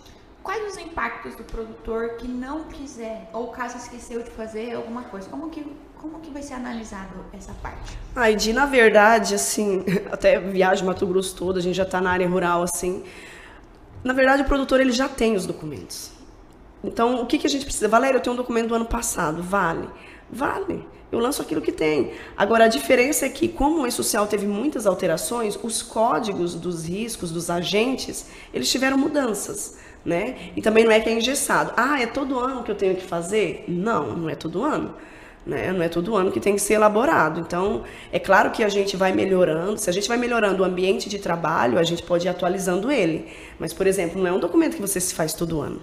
[0.42, 5.30] Quais os impactos do produtor que não quiser, ou caso esqueceu de fazer alguma coisa?
[5.30, 5.64] Como que,
[5.98, 7.98] como que vai ser analisado essa parte?
[8.16, 12.10] Aí, de na verdade, assim, até viagem Mato Grosso todo, a gente já está na
[12.10, 13.04] área rural, assim.
[14.02, 16.12] Na verdade, o produtor ele já tem os documentos.
[16.82, 17.90] Então, o que, que a gente precisa?
[17.90, 19.44] Valéria, eu tenho um documento do ano passado.
[19.44, 19.90] Vale?
[20.32, 20.88] Vale.
[21.12, 22.12] Eu lanço aquilo que tem.
[22.38, 27.32] Agora, a diferença é que, como o E-Social teve muitas alterações, os códigos dos riscos,
[27.32, 29.78] dos agentes, eles tiveram mudanças.
[30.06, 30.52] Né?
[30.56, 31.74] E também não é que é engessado.
[31.76, 33.66] Ah, é todo ano que eu tenho que fazer?
[33.68, 34.94] Não, não é todo ano.
[35.46, 35.74] Né?
[35.74, 37.40] Não é todo ano que tem que ser elaborado.
[37.40, 39.78] Então, é claro que a gente vai melhorando.
[39.78, 43.28] Se a gente vai melhorando o ambiente de trabalho, a gente pode ir atualizando ele.
[43.58, 45.82] Mas, por exemplo, não é um documento que você se faz todo ano.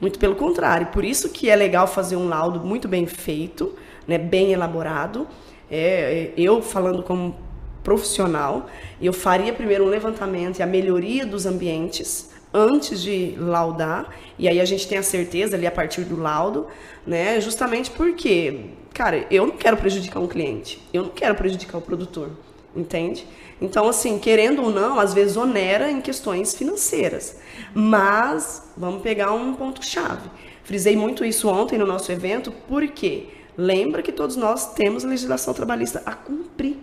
[0.00, 0.86] Muito pelo contrário.
[0.86, 3.74] Por isso que é legal fazer um laudo muito bem feito,
[4.06, 5.26] né, bem elaborado.
[5.70, 7.36] É, eu falando como
[7.82, 8.66] profissional,
[9.00, 14.60] eu faria primeiro um levantamento e a melhoria dos ambientes antes de laudar, e aí
[14.60, 16.66] a gente tem a certeza ali a partir do laudo,
[17.06, 17.40] né?
[17.40, 22.30] Justamente porque, cara, eu não quero prejudicar um cliente, eu não quero prejudicar o produtor,
[22.74, 23.24] entende?
[23.60, 27.36] Então, assim, querendo ou não, às vezes onera em questões financeiras.
[27.74, 30.30] Mas, vamos pegar um ponto-chave.
[30.64, 36.02] Frisei muito isso ontem no nosso evento, porque lembra que todos nós temos legislação trabalhista
[36.06, 36.78] a cumprir.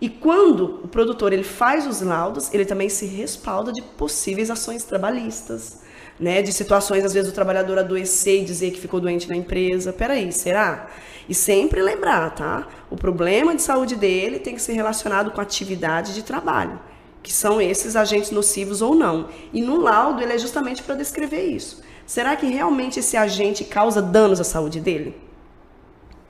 [0.00, 4.84] E quando o produtor ele faz os laudos, ele também se respalda de possíveis ações
[4.84, 5.80] trabalhistas,
[6.18, 6.42] né?
[6.42, 9.92] De situações, às vezes, o trabalhador adoecer e dizer que ficou doente na empresa.
[9.92, 10.88] Peraí, será?
[11.28, 12.66] E sempre lembrar, tá?
[12.90, 16.78] O problema de saúde dele tem que ser relacionado com atividade de trabalho,
[17.22, 19.28] que são esses agentes nocivos ou não.
[19.52, 21.82] E no laudo ele é justamente para descrever isso.
[22.06, 25.23] Será que realmente esse agente causa danos à saúde dele?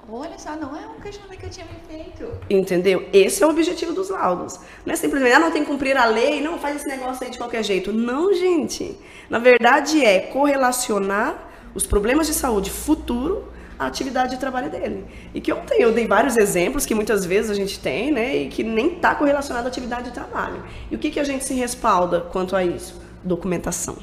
[0.08, 2.30] Olha só, não é um questionamento que eu tinha me feito.
[2.50, 3.08] Entendeu?
[3.12, 4.60] Esse é o objetivo dos laudos.
[4.84, 7.30] Não é simplesmente, ah, não tem que cumprir a lei, não faz esse negócio aí
[7.30, 7.92] de qualquer jeito.
[7.92, 8.98] Não, gente.
[9.30, 15.04] Na verdade é correlacionar os problemas de saúde futuro à atividade de trabalho dele.
[15.32, 18.48] E que ontem eu dei vários exemplos que muitas vezes a gente tem, né, e
[18.48, 20.62] que nem está correlacionado à atividade de trabalho.
[20.90, 23.00] E o que, que a gente se respalda quanto a isso?
[23.24, 23.96] Documentação.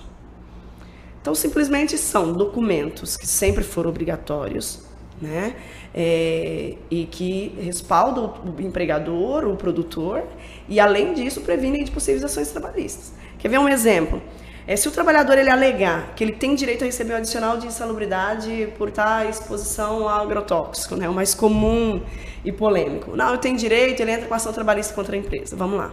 [1.21, 4.83] Então, simplesmente são documentos que sempre foram obrigatórios,
[5.21, 5.55] né?
[5.93, 10.23] É, e que respaldam o empregador, o produtor,
[10.69, 13.11] e além disso previnem de possíveis ações trabalhistas.
[13.37, 14.21] Quer ver um exemplo?
[14.67, 17.67] É, se o trabalhador ele alegar que ele tem direito a receber o adicional de
[17.67, 22.01] insalubridade por estar exposição ao agrotóxico, né, o mais comum
[22.45, 23.15] e polêmico.
[23.15, 25.55] Não, eu tenho direito, ele entra com ação trabalhista contra a empresa.
[25.55, 25.91] Vamos lá.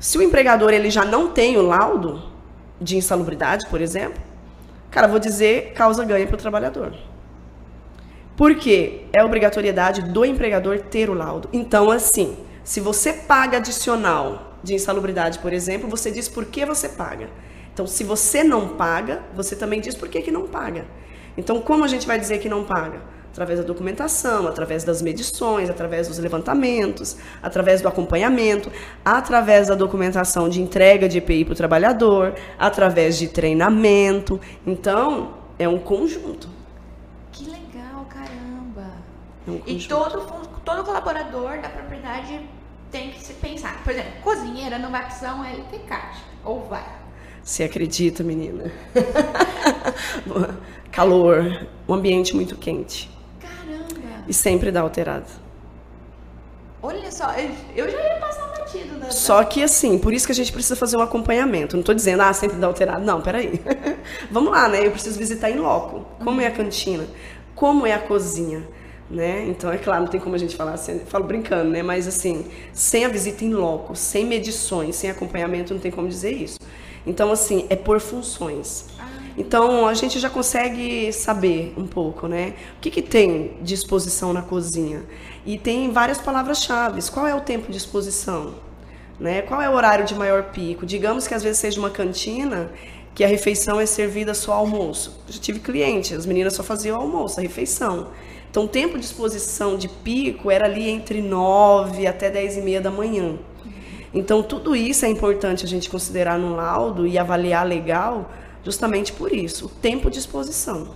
[0.00, 2.22] Se o empregador ele já não tem o laudo
[2.80, 4.20] de insalubridade, por exemplo,
[4.90, 6.94] cara, vou dizer causa ganha para o trabalhador.
[8.36, 11.48] Porque é obrigatoriedade do empregador ter o laudo.
[11.52, 16.88] Então, assim, se você paga adicional de insalubridade, por exemplo, você diz por que você
[16.88, 17.30] paga.
[17.72, 20.84] Então, se você não paga, você também diz por que, que não paga.
[21.36, 23.00] Então, como a gente vai dizer que não paga?
[23.30, 28.72] Através da documentação, através das medições, através dos levantamentos, através do acompanhamento,
[29.04, 34.40] através da documentação de entrega de EPI para o trabalhador, através de treinamento.
[34.66, 36.48] Então, é um conjunto.
[39.66, 42.40] E todo, todo colaborador da propriedade
[42.90, 43.82] tem que se pensar.
[43.84, 45.44] Por exemplo, cozinheira não vai precisar um
[46.44, 46.84] ou vai?
[47.42, 48.72] Você acredita, menina?
[50.90, 53.08] Calor, um ambiente muito quente.
[53.40, 54.24] Caramba!
[54.26, 55.26] E sempre dá alterado.
[56.82, 57.32] Olha só,
[57.74, 58.98] eu já ia passar batido.
[58.98, 59.10] Da...
[59.10, 61.76] Só que assim, por isso que a gente precisa fazer um acompanhamento.
[61.76, 63.04] Não estou dizendo, ah, sempre dá alterado.
[63.04, 63.60] Não, peraí.
[64.30, 64.84] Vamos lá, né?
[64.86, 66.04] Eu preciso visitar em loco.
[66.22, 67.06] Como é a cantina?
[67.54, 68.62] Como é a cozinha?
[69.10, 69.46] Né?
[69.48, 71.82] Então, é claro, não tem como a gente falar assim, falo brincando, né?
[71.82, 76.32] Mas assim, sem a visita em loco, sem medições, sem acompanhamento, não tem como dizer
[76.32, 76.58] isso.
[77.06, 78.86] Então, assim, é por funções.
[79.38, 82.54] Então, a gente já consegue saber um pouco, né?
[82.78, 85.04] O que, que tem de exposição na cozinha?
[85.44, 87.00] E tem várias palavras-chave.
[87.10, 88.54] Qual é o tempo de exposição?
[89.20, 89.42] Né?
[89.42, 90.84] Qual é o horário de maior pico?
[90.86, 92.72] Digamos que às vezes seja uma cantina
[93.14, 95.20] que a refeição é servida só almoço.
[95.26, 98.08] Eu já tive cliente, as meninas só faziam almoço, a refeição.
[98.56, 102.80] Então, o tempo de exposição de pico era ali entre 9 até 10 e meia
[102.80, 103.38] da manhã.
[104.14, 108.32] Então, tudo isso é importante a gente considerar no laudo e avaliar legal,
[108.64, 110.88] justamente por isso, o tempo de exposição.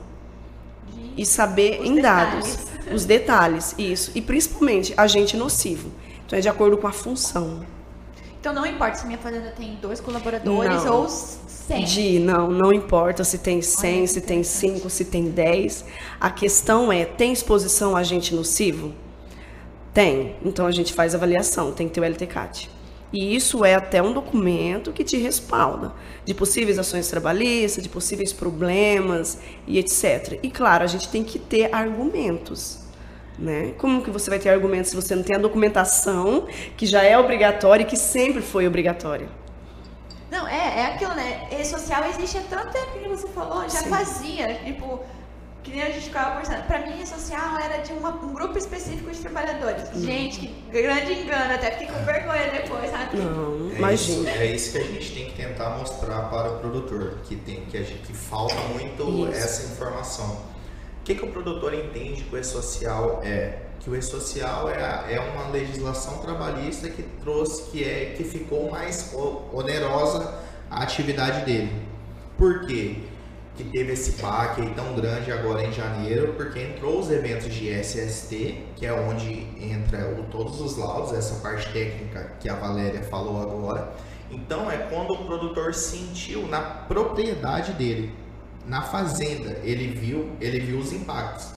[1.18, 2.56] E saber os em detalhes.
[2.56, 4.10] dados os detalhes, isso.
[4.14, 5.90] E principalmente agente nocivo.
[6.24, 7.60] Então, é de acordo com a função.
[8.40, 11.02] Então, não importa se minha fazenda tem dois colaboradores não.
[11.02, 11.84] ou 100.
[11.84, 15.84] De, não, não importa se tem 100, Olha, se tem 5, se tem 10.
[16.18, 18.94] A questão é, tem exposição a agente nocivo?
[19.92, 20.36] Tem.
[20.42, 22.70] Então a gente faz avaliação, tem que ter o LTCAT.
[23.12, 25.92] E isso é até um documento que te respalda
[26.24, 30.38] de possíveis ações trabalhistas, de possíveis problemas e etc.
[30.42, 32.79] E claro, a gente tem que ter argumentos.
[33.38, 33.72] Né?
[33.78, 37.16] Como que você vai ter argumentos se você não tem a documentação, que já é
[37.16, 39.28] obrigatória e que sempre foi obrigatória?
[40.30, 41.48] Não, é, é aquilo, né?
[41.50, 43.90] Rede social existe há tanto tempo que você falou, já Sim.
[43.90, 44.54] fazia.
[44.64, 45.00] Tipo,
[45.62, 46.66] que nem a gente ficava conversando.
[46.66, 49.88] Pra mim, rede social era de uma, um grupo específico de trabalhadores.
[49.92, 50.02] Uhum.
[50.02, 53.16] Gente, que grande engano, até fiquei com vergonha depois, sabe?
[53.16, 54.30] Não, é imagina.
[54.30, 57.64] Isso, é isso que a gente tem que tentar mostrar para o produtor, que, tem,
[57.66, 59.38] que, a gente, que falta muito isso.
[59.38, 60.59] essa informação.
[61.10, 63.62] O que, que o produtor entende que o e-social é?
[63.80, 69.12] que o e-social é, é uma legislação trabalhista que trouxe, que, é, que ficou mais
[69.52, 70.38] onerosa
[70.70, 71.72] a atividade dele.
[72.38, 72.98] Por quê?
[73.56, 77.68] Que teve esse baque aí tão grande agora em janeiro, porque entrou os eventos de
[77.70, 83.02] SST, que é onde entra o, todos os laudos, essa parte técnica que a Valéria
[83.02, 83.92] falou agora.
[84.30, 88.12] Então é quando o produtor sentiu na propriedade dele,
[88.66, 91.52] na fazenda, ele viu, ele viu os impactos.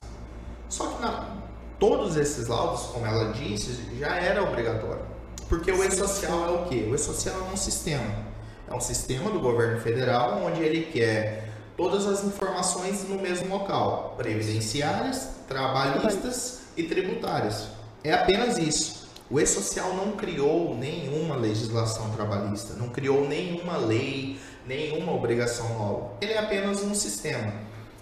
[0.68, 1.36] Só que na,
[1.78, 5.02] todos esses laudos, como ela disse, já era obrigatório.
[5.48, 6.86] Porque o e-social é o quê?
[6.90, 8.34] O e-social é um sistema.
[8.68, 14.14] É um sistema do governo federal onde ele quer todas as informações no mesmo local:
[14.16, 17.68] previdenciárias, trabalhistas e tributárias.
[18.02, 19.04] É apenas isso.
[19.30, 26.10] O e-social não criou nenhuma legislação trabalhista, não criou nenhuma lei, nenhuma obrigação nova.
[26.20, 27.52] Ele é apenas um sistema.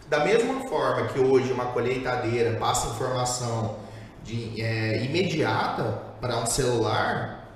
[0.08, 3.76] Da mesma forma que hoje uma colheitadeira passa informação
[4.22, 7.48] de, é, imediata para um celular,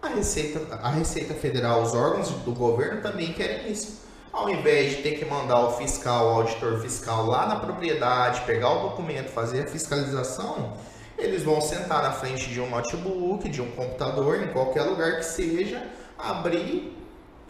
[0.00, 4.02] a Receita, a Receita Federal, os órgãos do governo também querem isso.
[4.32, 8.70] Ao invés de ter que mandar o fiscal, o auditor fiscal lá na propriedade, pegar
[8.70, 10.72] o documento, fazer a fiscalização,
[11.18, 15.24] eles vão sentar na frente de um notebook, de um computador, em qualquer lugar que
[15.24, 15.86] seja,
[16.18, 17.01] abrir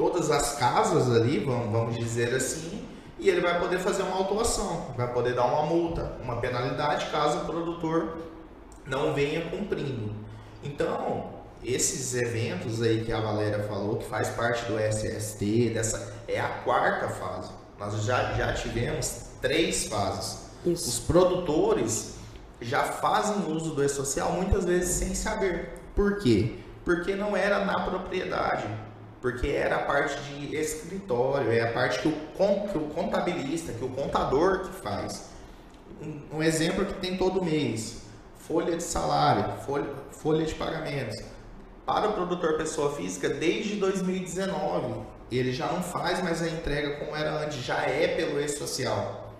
[0.02, 2.84] todas as casas ali, vamos, vamos dizer assim,
[3.20, 7.38] e ele vai poder fazer uma autuação, vai poder dar uma multa, uma penalidade caso
[7.38, 8.18] o produtor
[8.84, 10.12] não venha cumprindo.
[10.64, 11.30] Então,
[11.62, 16.48] esses eventos aí que a Valéria falou, que faz parte do SST, dessa é a
[16.48, 17.52] quarta fase.
[17.78, 20.48] Nós já, já tivemos três fases.
[20.66, 20.88] Isso.
[20.88, 22.16] Os produtores
[22.60, 25.78] já fazem uso do e-social muitas vezes sem saber.
[25.94, 26.56] Por quê?
[26.84, 28.66] Porque não era na propriedade
[29.22, 33.84] porque era a parte de escritório, é a parte que o, que o contabilista, que
[33.84, 35.30] o contador que faz.
[36.02, 38.02] Um, um, exemplo que tem todo mês,
[38.36, 41.22] folha de salário, folha, folha de pagamentos.
[41.86, 47.14] Para o produtor pessoa física, desde 2019, ele já não faz mais a entrega como
[47.14, 49.32] era antes, já é pelo e-social.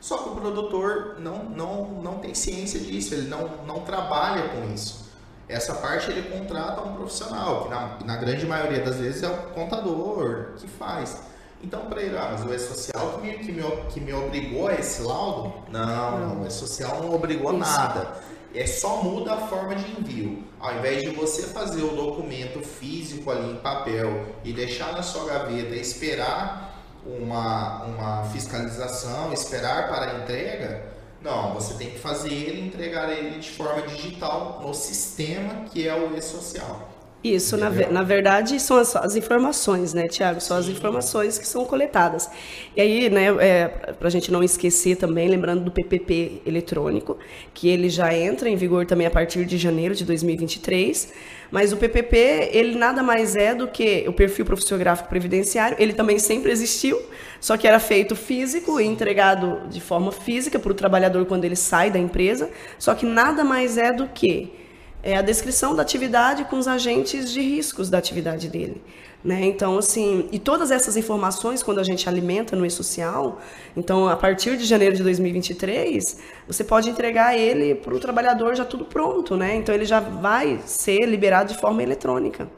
[0.00, 4.72] Só que o produtor não, não, não tem ciência disso, ele não, não trabalha com
[4.72, 5.05] isso.
[5.48, 9.36] Essa parte ele contrata um profissional, que na, na grande maioria das vezes é o
[9.54, 11.20] contador que faz.
[11.62, 14.74] Então, para ele, ah, mas o E-Social que me, que, me, que me obrigou a
[14.74, 15.54] esse laudo?
[15.70, 17.60] Não, não, o E-Social não obrigou Isso.
[17.60, 18.16] nada.
[18.54, 20.44] É só muda a forma de envio.
[20.58, 25.26] Ao invés de você fazer o documento físico ali em papel e deixar na sua
[25.26, 32.32] gaveta e esperar uma, uma fiscalização, esperar para a entrega, não, você tem que fazer
[32.32, 36.95] ele entregar ele de forma digital no sistema que é o e-social.
[37.34, 40.40] Isso, na, na, verdade, são as, as, informações, né, Tiago?
[40.40, 42.30] São as informações que são coletadas.
[42.76, 47.18] E aí, né, é, para a gente não esquecer também, lembrando do PPP eletrônico,
[47.52, 51.12] que ele já entra em vigor também a partir de janeiro de 2023.
[51.50, 56.18] Mas o PPP, ele nada mais é do que o perfil profissiográfico previdenciário, ele também
[56.18, 57.00] sempre existiu,
[57.40, 61.56] só que era feito físico e entregado de forma física para o trabalhador quando ele
[61.56, 64.65] sai da empresa, só que nada mais é do que
[65.06, 68.82] é a descrição da atividade com os agentes de riscos da atividade dele.
[69.24, 69.44] Né?
[69.44, 73.40] Então, assim, e todas essas informações, quando a gente alimenta no e-social,
[73.76, 78.64] então, a partir de janeiro de 2023, você pode entregar ele para o trabalhador já
[78.64, 79.54] tudo pronto, né?
[79.54, 82.50] Então, ele já vai ser liberado de forma eletrônica.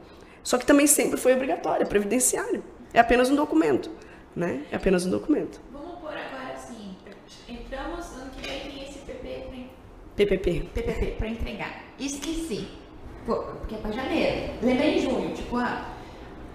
[0.43, 2.63] Só que também sempre foi obrigatório, é previdenciário.
[2.91, 3.91] É apenas um documento,
[4.35, 4.63] né?
[4.71, 5.61] É apenas um documento.
[5.71, 6.95] Vamos por agora, assim,
[7.47, 9.29] entramos, ano que vem tem esse PP...
[10.25, 10.69] PPP.
[10.73, 12.67] PPP, para entregar esqueci.
[13.25, 14.53] Porque é pra janeiro.
[14.61, 15.85] Lembrei em junho, tipo, ah,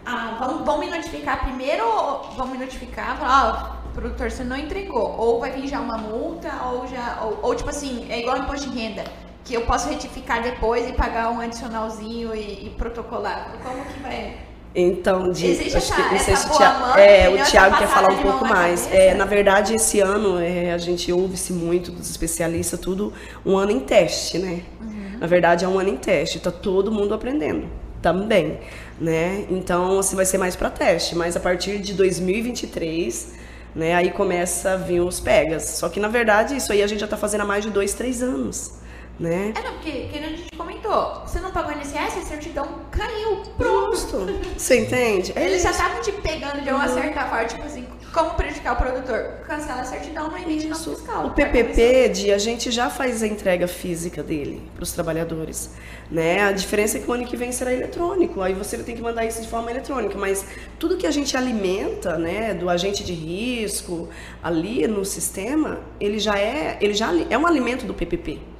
[0.04, 5.16] ah vamos, vamos me notificar primeiro ou vamos me notificar, falar, produtor, você não entregou.
[5.18, 7.20] Ou vai vir já uma multa, ou já.
[7.22, 9.04] Ou, ou tipo assim, é igual imposto de renda.
[9.44, 13.56] Que eu posso retificar depois e pagar um adicionalzinho e, e protocolar.
[13.62, 14.38] Como que vai.
[14.74, 18.10] Então, de, Existe acho essa, que, essa se boa mãe, é, o Tiago quer falar
[18.10, 18.92] um pouco mais.
[18.92, 23.12] É, na verdade, esse ano é, a gente ouve-se muito dos especialistas, tudo
[23.46, 24.62] um ano em teste, né?
[24.80, 25.18] Uhum.
[25.20, 27.68] Na verdade, é um ano em teste, tá todo mundo aprendendo
[28.02, 28.58] também,
[29.00, 29.46] né?
[29.48, 33.32] Então, assim, vai ser mais para teste, mas a partir de 2023,
[33.74, 35.62] né, aí começa a vir os pegas.
[35.62, 37.94] Só que, na verdade, isso aí a gente já tá fazendo há mais de dois,
[37.94, 38.74] três anos.
[39.18, 39.52] Né?
[39.56, 43.96] É, não, porque, que a gente comentou, você não pagou INSS, a certidão caiu, pronto.
[43.96, 44.26] Justo.
[44.56, 45.32] Você entende?
[45.36, 45.80] É Eles já isso.
[45.80, 49.40] estavam te pegando de uma certa forma, tipo assim, como prejudicar o produtor?
[49.46, 51.26] Cancela a certidão, não emite nota fiscal.
[51.26, 55.70] O PPP, de, a gente já faz a entrega física dele para os trabalhadores.
[56.10, 56.42] Né?
[56.42, 59.24] A diferença é que o ano que vem será eletrônico, aí você tem que mandar
[59.24, 60.16] isso de forma eletrônica.
[60.16, 60.46] Mas
[60.78, 64.08] tudo que a gente alimenta, né, do agente de risco
[64.42, 68.53] ali no sistema, ele já é, ele já é um alimento do PPP.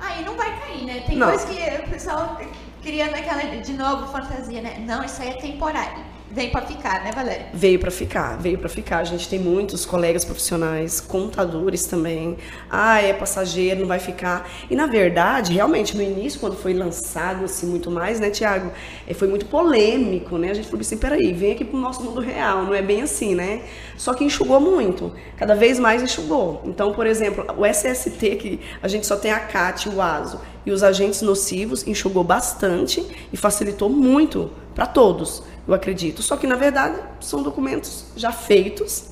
[0.00, 1.00] Aí não vai cair, né?
[1.06, 1.28] Tem Não.
[1.28, 2.38] coisa que o pessoal
[2.82, 4.78] criando aquela, de novo, fantasia, né?
[4.80, 6.04] Não, isso aí é temporário.
[6.30, 7.46] Vem pra ficar, né, Valéria?
[7.54, 8.98] Veio para ficar, veio para ficar.
[8.98, 12.36] A gente tem muitos colegas profissionais, contadores também.
[12.68, 14.46] Ah, é passageiro, não vai ficar.
[14.68, 18.70] E na verdade, realmente, no início, quando foi lançado assim muito mais, né, Tiago,
[19.14, 20.50] foi muito polêmico, né?
[20.50, 23.34] A gente falou assim, peraí, vem aqui pro nosso mundo real, não é bem assim,
[23.34, 23.62] né?
[23.96, 26.60] Só que enxugou muito, cada vez mais enxugou.
[26.66, 30.70] Então, por exemplo, o SST, que a gente só tem a CAT, o ASO, e
[30.70, 36.22] os agentes nocivos, enxugou bastante e facilitou muito para todos eu acredito.
[36.22, 39.10] Só que, na verdade, são documentos já feitos,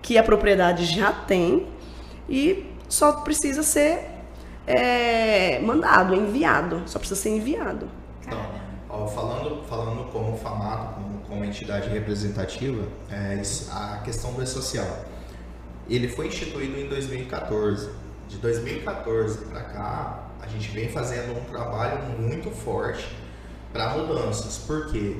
[0.00, 1.66] que a propriedade já tem
[2.28, 4.08] e só precisa ser
[4.64, 6.82] é, mandado, enviado.
[6.86, 7.88] Só precisa ser enviado.
[8.24, 8.40] Então,
[8.88, 13.42] ó, falando, falando como FAMATO, como, como entidade representativa, é,
[13.72, 14.86] a questão do E-Social.
[15.88, 18.06] Ele foi instituído em 2014.
[18.28, 23.06] De 2014 para cá, a gente vem fazendo um trabalho muito forte
[23.72, 24.58] para mudanças.
[24.58, 25.16] Por quê?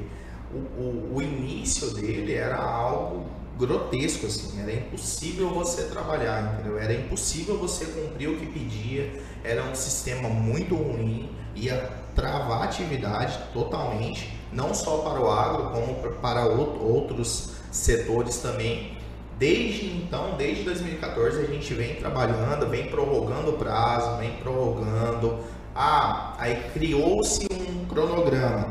[0.52, 3.26] O, o, o início dele era algo
[3.58, 6.78] grotesco, assim, era impossível você trabalhar, entendeu?
[6.78, 12.64] Era impossível você cumprir o que pedia, era um sistema muito ruim, ia travar a
[12.64, 18.96] atividade totalmente, não só para o agro, como para out- outros setores também.
[19.38, 25.40] Desde então, desde 2014, a gente vem trabalhando, vem prorrogando o prazo, vem prorrogando.
[25.74, 28.65] Ah, aí criou-se um cronograma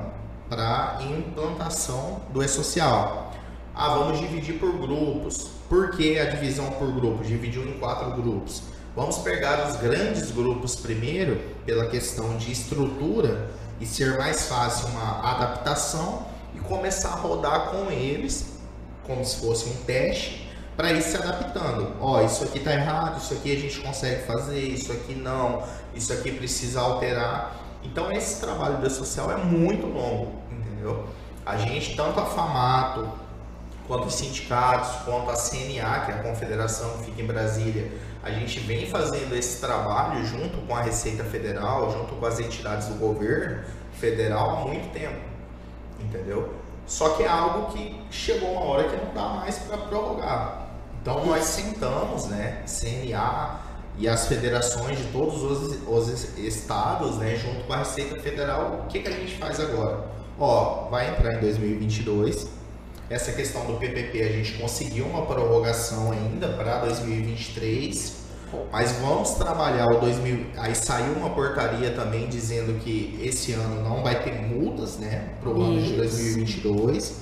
[0.49, 3.33] para implantação do E-Social.
[3.73, 5.49] Ah, vamos dividir por grupos.
[5.67, 7.27] Por que a divisão por grupos?
[7.27, 8.63] Dividiu em quatro grupos.
[8.95, 15.19] Vamos pegar os grandes grupos primeiro, pela questão de estrutura e ser mais fácil uma
[15.31, 18.53] adaptação e começar a rodar com eles,
[19.05, 21.93] como se fosse um teste, para ir se adaptando.
[21.99, 26.13] Ó, isso aqui tá errado, isso aqui a gente consegue fazer, isso aqui não, isso
[26.13, 27.64] aqui precisa alterar.
[27.85, 31.05] Então esse trabalho do social é muito longo, entendeu?
[31.45, 33.07] A gente, tanto a FAMATO,
[33.87, 37.91] quanto os sindicatos, quanto a CNA, que é a confederação que fica em Brasília,
[38.23, 42.87] a gente vem fazendo esse trabalho junto com a Receita Federal, junto com as entidades
[42.87, 43.63] do governo
[43.93, 45.21] federal há muito tempo,
[45.99, 46.55] entendeu?
[46.87, 50.67] Só que é algo que chegou uma hora que não dá mais para prorrogar.
[51.01, 53.59] Então nós sentamos, né, CNA
[53.97, 58.87] e as federações de todos os, os estados, né, junto com a Receita Federal, o
[58.87, 60.05] que, que a gente faz agora?
[60.37, 62.47] Ó, vai entrar em 2022.
[63.09, 68.25] Essa questão do PPP a gente conseguiu uma prorrogação ainda para 2023.
[68.71, 70.47] Mas vamos trabalhar o 2000.
[70.57, 75.29] Aí saiu uma portaria também dizendo que esse ano não vai ter multas, né?
[75.41, 75.97] Para o ano de Isso.
[75.97, 77.15] 2022.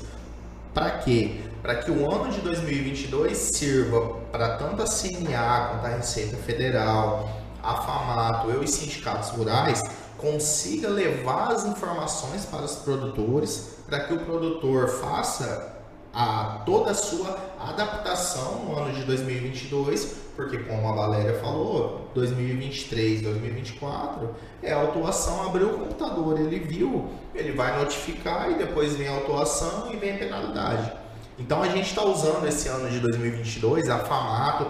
[0.73, 1.41] Para quê?
[1.61, 7.29] Para que o ano de 2022 sirva para tanto a CNA quanto a Receita Federal,
[7.61, 9.83] a FAMATO e os sindicatos rurais
[10.17, 15.71] consiga levar as informações para os produtores para que o produtor faça
[16.11, 23.21] a toda a sua adaptação no ano de 2022, porque como a Valéria falou, 2023,
[23.21, 29.07] 2024 é a autuação, abriu o computador, ele viu, ele vai notificar e depois vem
[29.07, 31.02] a autuação e vem a penalidade.
[31.37, 34.67] Então a gente está usando esse ano de 2022, a FAMATO,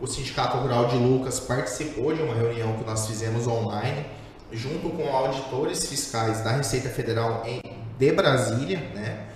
[0.00, 4.06] o Sindicato Rural de Lucas participou de uma reunião que nós fizemos online,
[4.52, 7.42] junto com auditores fiscais da Receita Federal
[7.98, 9.26] de Brasília, né?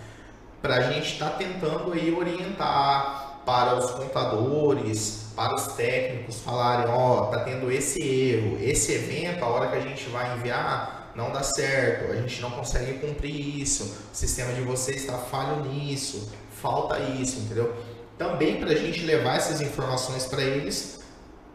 [0.62, 7.26] para a gente estar tentando aí orientar para os contadores, para os técnicos falarem, ó,
[7.26, 11.42] tá tendo esse erro, esse evento, a hora que a gente vai enviar, não dá
[11.42, 16.98] certo, a gente não consegue cumprir isso, o sistema de vocês está falho nisso, falta
[16.98, 17.74] isso, entendeu?
[18.16, 21.00] Também para a gente levar essas informações para eles,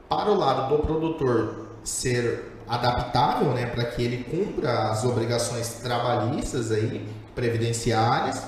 [0.08, 6.72] para o lado do produtor ser adaptável, né, para que ele cumpra as obrigações trabalhistas
[6.72, 8.44] aí, previdenciárias,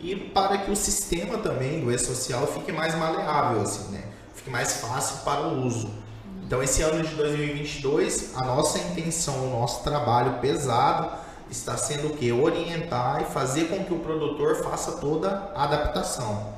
[0.00, 4.04] e para que o sistema também do e-social fique mais maleável, assim, né?
[4.32, 5.90] Fique mais fácil para o uso.
[6.44, 11.10] Então, esse ano de 2022, a nossa intenção, o nosso trabalho pesado
[11.50, 12.32] está sendo o quê?
[12.32, 16.54] Orientar e fazer com que o produtor faça toda a adaptação.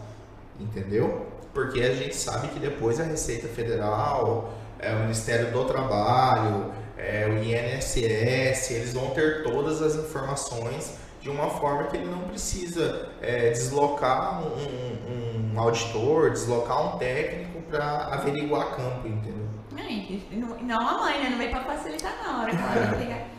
[0.59, 1.27] Entendeu?
[1.55, 7.27] Porque a gente sabe que depois a Receita Federal, é, o Ministério do Trabalho, é,
[7.27, 13.11] o INSS, eles vão ter todas as informações de uma forma que ele não precisa
[13.21, 19.49] é, deslocar um, um, um, auditor, deslocar um técnico para averiguar campo, entendeu?
[19.77, 21.31] É, não a mãe, né?
[21.31, 22.53] Não veio para facilitar na hora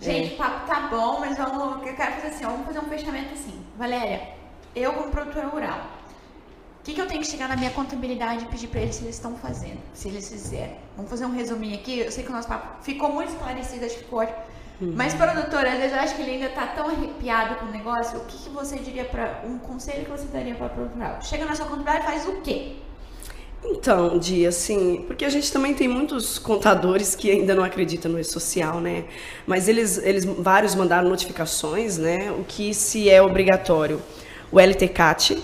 [0.00, 1.86] Gente, o papo tá bom, mas vamos.
[1.86, 3.62] Eu quero fazer assim, vamos fazer um fechamento assim.
[3.76, 4.28] Valéria,
[4.74, 5.80] eu como produtora rural,
[6.80, 9.04] o que, que eu tenho que chegar na minha contabilidade e pedir para eles se
[9.04, 10.76] eles estão fazendo, se eles fizerem?
[10.96, 11.98] Vamos fazer um resuminho aqui.
[11.98, 14.38] Eu sei que o nosso papo ficou muito esclarecido, acho que ficou ótimo.
[14.80, 14.94] Uhum.
[14.96, 18.18] Mas, produtor, às vezes eu acho que ele ainda está tão arrepiado com o negócio.
[18.18, 19.42] O que, que você diria para.
[19.44, 21.22] Um conselho que você daria para o produtor?
[21.22, 22.76] Chega na sua contabilidade e faz o quê?
[23.64, 28.18] Então, Dia, assim, porque a gente também tem muitos contadores que ainda não acreditam no
[28.18, 29.04] e-social, né?
[29.46, 32.32] Mas eles, eles, vários mandaram notificações, né?
[32.32, 34.00] O que se é obrigatório.
[34.50, 35.38] O LTCAT,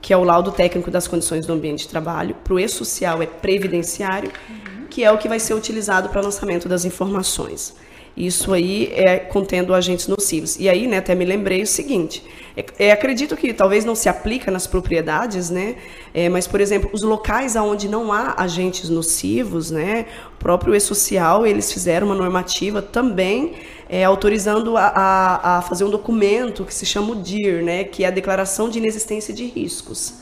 [0.00, 3.26] que é o laudo técnico das condições do ambiente de trabalho, para o e-social é
[3.26, 4.86] previdenciário, uhum.
[4.88, 7.74] que é o que vai ser utilizado para lançamento das informações.
[8.16, 10.56] Isso aí é contendo agentes nocivos.
[10.58, 12.22] E aí, né, até me lembrei o seguinte:
[12.56, 15.76] é, é, acredito que talvez não se aplica nas propriedades, né?
[16.12, 20.06] É, mas, por exemplo, os locais onde não há agentes nocivos, né?
[20.34, 23.54] O próprio e-social, eles fizeram uma normativa também
[23.88, 27.84] é, autorizando a, a, a, fazer um documento que se chama o DIR, né?
[27.84, 30.14] Que é a Declaração de Inexistência de Riscos.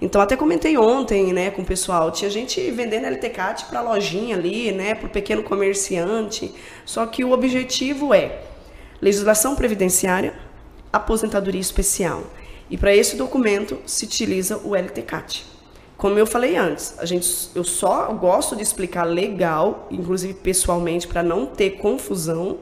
[0.00, 4.72] Então, até comentei ontem né, com o pessoal, tinha gente vendendo LTCAT para lojinha ali,
[4.72, 6.54] né, para o pequeno comerciante.
[6.84, 8.42] Só que o objetivo é
[9.00, 10.34] legislação previdenciária,
[10.92, 12.24] aposentadoria especial.
[12.70, 15.44] E para esse documento se utiliza o LTCAT.
[15.96, 21.22] Como eu falei antes, a gente, eu só gosto de explicar legal, inclusive pessoalmente, para
[21.22, 22.58] não ter confusão,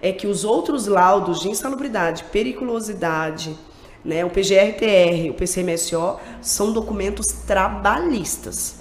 [0.00, 3.56] é que os outros laudos de insalubridade, periculosidade,
[4.04, 4.24] né?
[4.24, 8.76] O PGRTR, o PCMSO são documentos trabalhistas.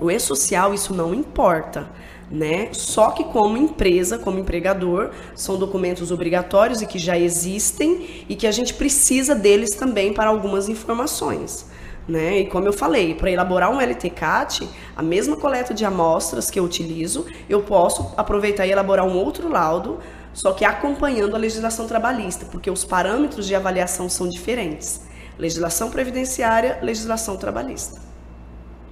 [0.00, 1.88] O E-Social isso não importa.
[2.30, 2.68] Né?
[2.72, 8.46] Só que como empresa, como empregador, são documentos obrigatórios e que já existem e que
[8.46, 11.66] a gente precisa deles também para algumas informações.
[12.08, 12.40] Né?
[12.40, 16.64] E como eu falei, para elaborar um LTCAT, a mesma coleta de amostras que eu
[16.64, 19.98] utilizo, eu posso aproveitar e elaborar um outro laudo
[20.32, 25.02] só que acompanhando a legislação trabalhista, porque os parâmetros de avaliação são diferentes.
[25.38, 28.00] Legislação previdenciária, legislação trabalhista.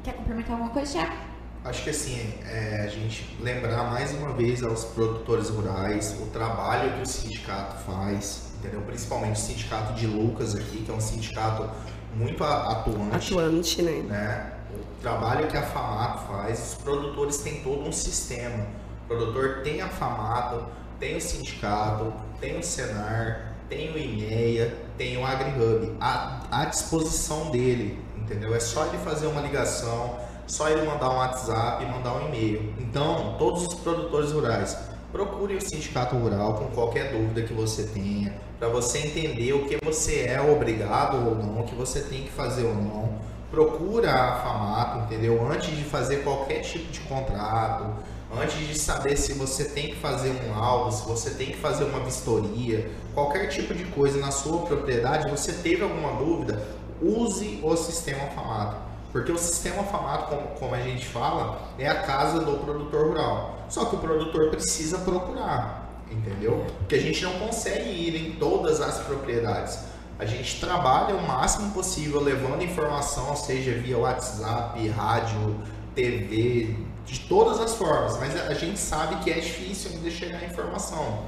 [0.02, 1.28] Quer complementar alguma coisa, Tiago?
[1.64, 6.92] Acho que assim, é, a gente lembrar mais uma vez aos produtores rurais o trabalho
[6.94, 8.80] que o sindicato faz, entendeu?
[8.82, 11.68] Principalmente o sindicato de Lucas aqui, que é um sindicato
[12.14, 13.34] muito atuante.
[13.34, 14.02] Atuante, né?
[14.08, 14.52] né?
[14.72, 18.66] O trabalho que a FAMATO faz, os produtores têm todo um sistema.
[19.04, 20.64] O produtor tem a FAMATO,
[20.98, 27.50] tem o sindicato, tem o Senar, tem o IMEA, tem o AgriHub à, à disposição
[27.50, 28.54] dele, entendeu?
[28.54, 32.74] É só ele fazer uma ligação, só ele mandar um WhatsApp e mandar um e-mail.
[32.78, 34.76] Então, todos os produtores rurais,
[35.12, 39.78] procure o sindicato rural com qualquer dúvida que você tenha, para você entender o que
[39.84, 43.18] você é obrigado ou não, o que você tem que fazer ou não.
[43.50, 45.46] Procura a FAMATO, entendeu?
[45.50, 47.94] Antes de fazer qualquer tipo de contrato,
[48.36, 51.84] antes de saber se você tem que fazer um laudo, se você tem que fazer
[51.84, 56.62] uma vistoria, qualquer tipo de coisa na sua propriedade, você teve alguma dúvida,
[57.00, 58.88] use o sistema FAMATO.
[59.12, 63.58] Porque o sistema FAMATO, como, como a gente fala, é a casa do produtor rural.
[63.68, 66.66] Só que o produtor precisa procurar, entendeu?
[66.78, 69.78] Porque a gente não consegue ir em todas as propriedades.
[70.18, 75.56] A gente trabalha o máximo possível levando informação, seja via WhatsApp, rádio,
[75.94, 76.76] TV,
[77.08, 81.24] de todas as formas, mas a gente sabe que é difícil ainda chegar a informação.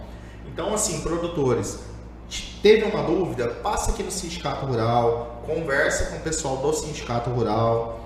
[0.47, 1.81] Então, assim, produtores,
[2.63, 3.49] teve uma dúvida?
[3.49, 8.01] Passa aqui no Sindicato Rural, conversa com o pessoal do Sindicato Rural.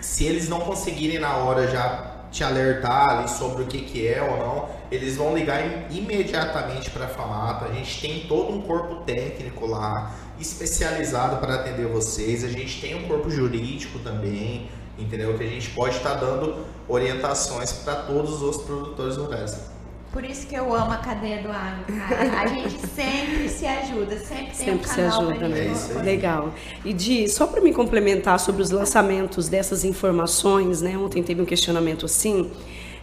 [0.00, 4.22] Se eles não conseguirem na hora já te alertar ali sobre o que, que é
[4.22, 7.66] ou não, eles vão ligar imediatamente para a FAMATA.
[7.66, 12.44] A gente tem todo um corpo técnico lá, especializado para atender vocês.
[12.44, 14.70] A gente tem um corpo jurídico também
[15.00, 15.36] entendeu?
[15.36, 19.70] Que a gente pode estar tá dando orientações para todos os produtores rurais.
[20.12, 22.40] Por isso que eu amo a cadeia do agro, cara.
[22.40, 25.72] A gente sempre se ajuda, sempre, sempre tem um canal se ajuda, né?
[25.96, 26.52] É Legal.
[26.84, 30.98] E Di, só para me complementar sobre os lançamentos dessas informações, né?
[30.98, 32.50] Ontem teve um questionamento assim.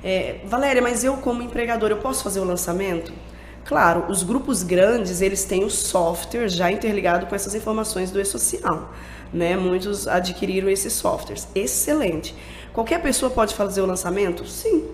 [0.03, 3.13] É, Valéria, mas eu como empregador, eu posso fazer o lançamento?
[3.63, 8.91] Claro, os grupos grandes, eles têm o software já interligado com essas informações do e-social
[9.33, 9.55] né?
[9.55, 11.47] Muitos adquiriram esses softwares.
[11.55, 12.35] Excelente.
[12.73, 14.45] Qualquer pessoa pode fazer o lançamento?
[14.47, 14.85] Sim.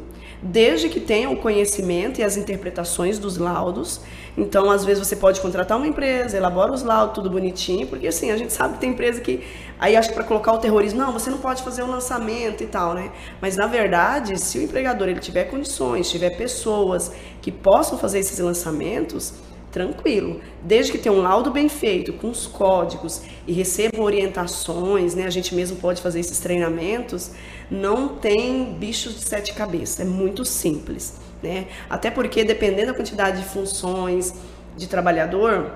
[0.42, 4.02] Desde que tenha o conhecimento e as interpretações dos laudos
[4.38, 8.32] Então, às vezes, você pode contratar uma empresa, elabora os laudos, tudo bonitinho, porque assim,
[8.32, 9.44] a gente sabe que tem empresa que.
[9.80, 12.68] Aí acho que para colocar o terrorismo, não, você não pode fazer um lançamento e
[12.68, 13.12] tal, né?
[13.40, 17.12] Mas na verdade, se o empregador ele tiver condições, tiver pessoas
[17.42, 19.34] que possam fazer esses lançamentos,
[19.74, 20.40] tranquilo.
[20.62, 25.26] Desde que tenha um laudo bem feito, com os códigos e recebam orientações, né?
[25.26, 27.32] A gente mesmo pode fazer esses treinamentos.
[27.70, 31.66] Não tem bichos de sete cabeças, é muito simples, né?
[31.90, 34.34] Até porque dependendo da quantidade de funções
[34.78, 35.72] de trabalhador,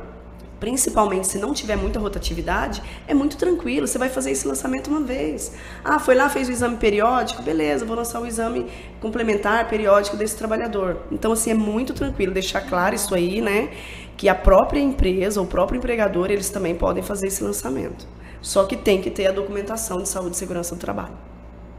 [0.60, 3.88] principalmente se não tiver muita rotatividade, é muito tranquilo.
[3.88, 5.52] Você vai fazer esse lançamento uma vez.
[5.84, 8.68] Ah, foi lá, fez o exame periódico, beleza, vou lançar o exame
[9.00, 11.02] complementar periódico desse trabalhador.
[11.12, 13.70] Então, assim, é muito tranquilo deixar claro isso aí, né?
[14.16, 18.08] Que a própria empresa, o próprio empregador, eles também podem fazer esse lançamento.
[18.42, 21.14] Só que tem que ter a documentação de saúde e segurança do trabalho.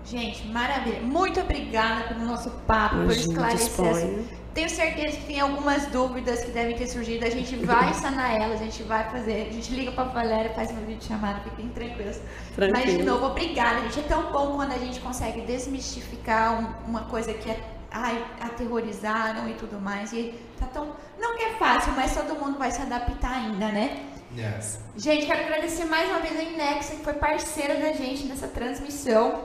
[0.05, 1.01] Gente, maravilha.
[1.03, 4.25] Muito obrigada pelo nosso papo, por esclarecer.
[4.59, 7.25] Tenho certeza que tem algumas dúvidas que devem ter surgido.
[7.25, 9.47] A gente vai sanar elas, a gente vai fazer.
[9.51, 12.19] A gente liga pra Valéria, faz uma videochamada, fiquem tranquilos.
[12.57, 12.73] Tranquilo.
[12.73, 14.01] Mas, de novo, obrigada, gente.
[14.01, 17.61] É tão bom quando a gente consegue desmistificar uma coisa que é,
[17.93, 20.13] ai, aterrorizaram e tudo mais.
[20.13, 20.89] E tá tão.
[21.21, 24.07] Não que é fácil, mas todo mundo vai se adaptar ainda, né?
[24.37, 24.81] Yes.
[24.97, 29.45] Gente, quero agradecer mais uma vez a Inexa, que foi parceira da gente nessa transmissão.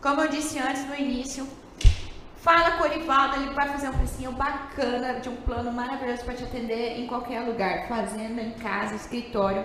[0.00, 1.46] Como eu disse antes no início,
[2.44, 6.34] Fala com o Orivaldo, ele vai fazer um precinho bacana, de um plano maravilhoso para
[6.34, 9.64] te atender em qualquer lugar, fazenda, em casa, escritório.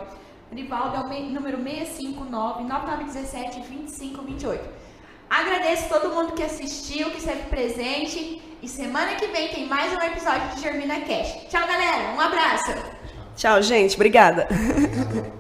[0.49, 4.69] Orivaldo é o número 659 9917 2528.
[5.29, 8.41] Agradeço todo mundo que assistiu, que esteve presente.
[8.61, 11.49] E semana que vem tem mais um episódio de Germina Cash.
[11.49, 12.15] Tchau, galera.
[12.15, 12.71] Um abraço.
[13.35, 13.95] Tchau, gente.
[13.95, 14.47] Obrigada.